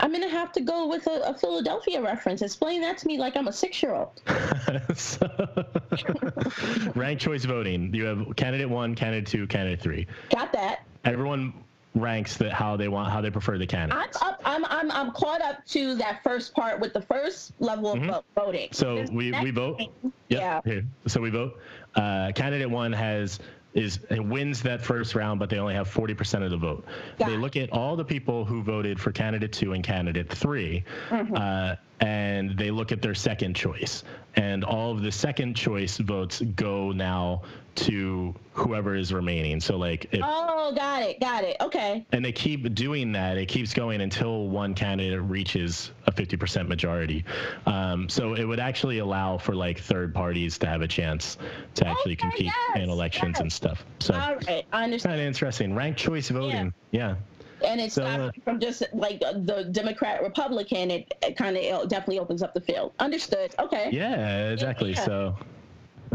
[0.00, 2.42] I'm gonna have to go with a, a Philadelphia reference.
[2.42, 4.20] Explain that to me like I'm a six-year-old.
[6.94, 7.94] Ranked choice voting.
[7.94, 10.06] You have candidate one, candidate two, candidate three.
[10.30, 10.80] Got that.
[11.04, 11.52] Everyone
[11.94, 14.18] ranks that how they want how they prefer the candidates.
[14.20, 14.40] I'm up.
[14.44, 18.18] I'm I'm I'm caught up to that first part with the first level of mm-hmm.
[18.34, 18.68] voting.
[18.72, 19.80] So we we vote.
[19.80, 20.12] Yep.
[20.28, 20.60] Yeah.
[20.64, 20.84] Here.
[21.06, 21.58] So we vote.
[21.94, 23.40] Uh, candidate one has
[23.74, 26.84] is it wins that first round, but they only have 40% of the vote.
[27.18, 30.84] Got they look at all the people who voted for candidate two and candidate 3
[31.10, 31.34] mm-hmm.
[31.34, 34.04] uh, and they look at their second choice.
[34.36, 37.42] And all of the second choice votes go now
[37.78, 39.60] to whoever is remaining.
[39.60, 41.20] So like if, Oh, got it.
[41.20, 41.56] Got it.
[41.60, 42.04] Okay.
[42.12, 43.38] And they keep doing that.
[43.38, 47.24] It keeps going until one candidate reaches a 50% majority.
[47.66, 51.38] Um, so it would actually allow for like third parties to have a chance
[51.74, 53.40] to actually okay, compete yes, in elections yes.
[53.40, 53.84] and stuff.
[54.00, 54.64] So All right.
[54.72, 55.12] I understand.
[55.12, 55.74] Kind of interesting.
[55.74, 56.72] Ranked choice voting.
[56.90, 57.14] Yeah.
[57.60, 57.68] yeah.
[57.68, 62.20] And it's so, uh, from just like the Democrat Republican, it, it kind of definitely
[62.20, 62.92] opens up the field.
[63.00, 63.54] Understood.
[63.58, 63.90] Okay.
[63.92, 64.92] Yeah, exactly.
[64.92, 65.04] Yeah.
[65.04, 65.36] So,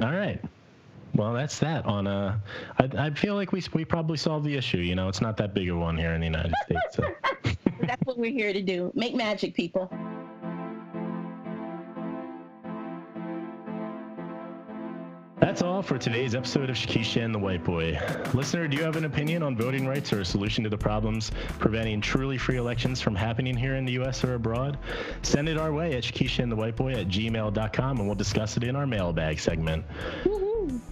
[0.02, 0.42] all right
[1.16, 1.86] well, that's that.
[1.86, 2.42] On a,
[2.80, 4.80] I, I feel like we we probably solved the issue.
[4.80, 6.96] You know, it's not that big of one here in the United States.
[6.96, 7.04] So.
[7.82, 9.92] that's what we're here to do: make magic, people.
[15.54, 18.00] That's all for today's episode of Shakesha and the White Boy.
[18.34, 21.32] Listener, do you have an opinion on voting rights or a solution to the problems
[21.60, 24.24] preventing truly free elections from happening here in the U.S.
[24.24, 24.80] or abroad?
[25.22, 28.56] Send it our way at Shakesha and the White Boy at gmail.com and we'll discuss
[28.56, 29.84] it in our mailbag segment.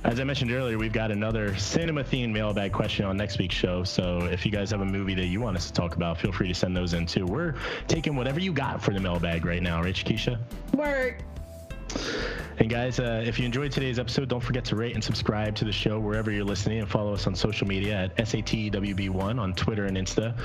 [0.03, 3.83] As I mentioned earlier, we've got another cinema themed mailbag question on next week's show.
[3.83, 6.31] So if you guys have a movie that you want us to talk about, feel
[6.31, 7.27] free to send those in too.
[7.27, 7.53] We're
[7.87, 10.39] taking whatever you got for the mailbag right now, right, Keisha?
[10.73, 11.21] Work.
[12.57, 15.65] And guys, uh, if you enjoyed today's episode, don't forget to rate and subscribe to
[15.65, 19.85] the show wherever you're listening and follow us on social media at SATWB1 on Twitter
[19.85, 20.35] and Insta.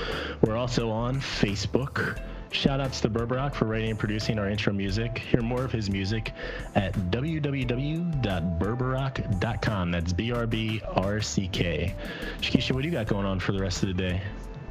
[0.42, 2.18] We're also on Facebook.
[2.50, 5.18] Shout outs to Berberock for writing and producing our intro music.
[5.18, 6.32] Hear more of his music
[6.74, 9.90] at www.berberock.com.
[9.90, 11.94] That's B R B R See K.
[12.40, 14.20] Shakesha, what do you got going on for the rest of the day?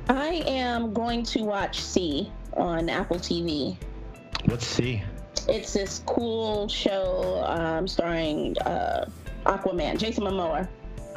[0.09, 3.75] I am going to watch C on Apple TV.
[4.47, 5.01] Let's see.
[5.47, 9.05] It's this cool show um, starring uh,
[9.45, 10.67] Aquaman, Jason Momoa.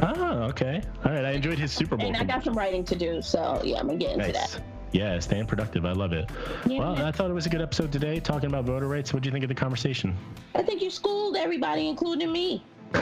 [0.00, 0.82] Oh, okay.
[1.04, 1.24] All right.
[1.24, 2.06] I enjoyed his Super Bowl.
[2.06, 4.54] And I got some writing to do, so yeah, I'm gonna get into Nice.
[4.54, 4.62] that.
[4.92, 5.84] Yeah, staying productive.
[5.84, 6.30] I love it.
[6.66, 6.80] Yeah.
[6.80, 9.12] Well, I thought it was a good episode today talking about voter rights.
[9.12, 10.16] What do you think of the conversation?
[10.54, 12.64] I think you schooled everybody, including me.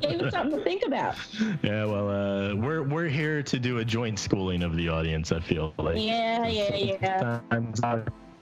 [0.00, 1.16] Gave them something to think about.
[1.62, 5.32] Yeah, well, uh, we're we're here to do a joint schooling of the audience.
[5.32, 5.96] I feel like.
[5.98, 7.40] Yeah, yeah, yeah.
[7.50, 7.80] Sometimes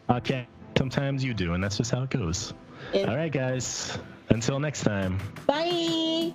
[0.08, 2.52] I, sometimes you do, and that's just how it goes.
[2.94, 3.98] All right, guys.
[4.28, 5.18] Until next time.
[5.46, 6.32] Bye.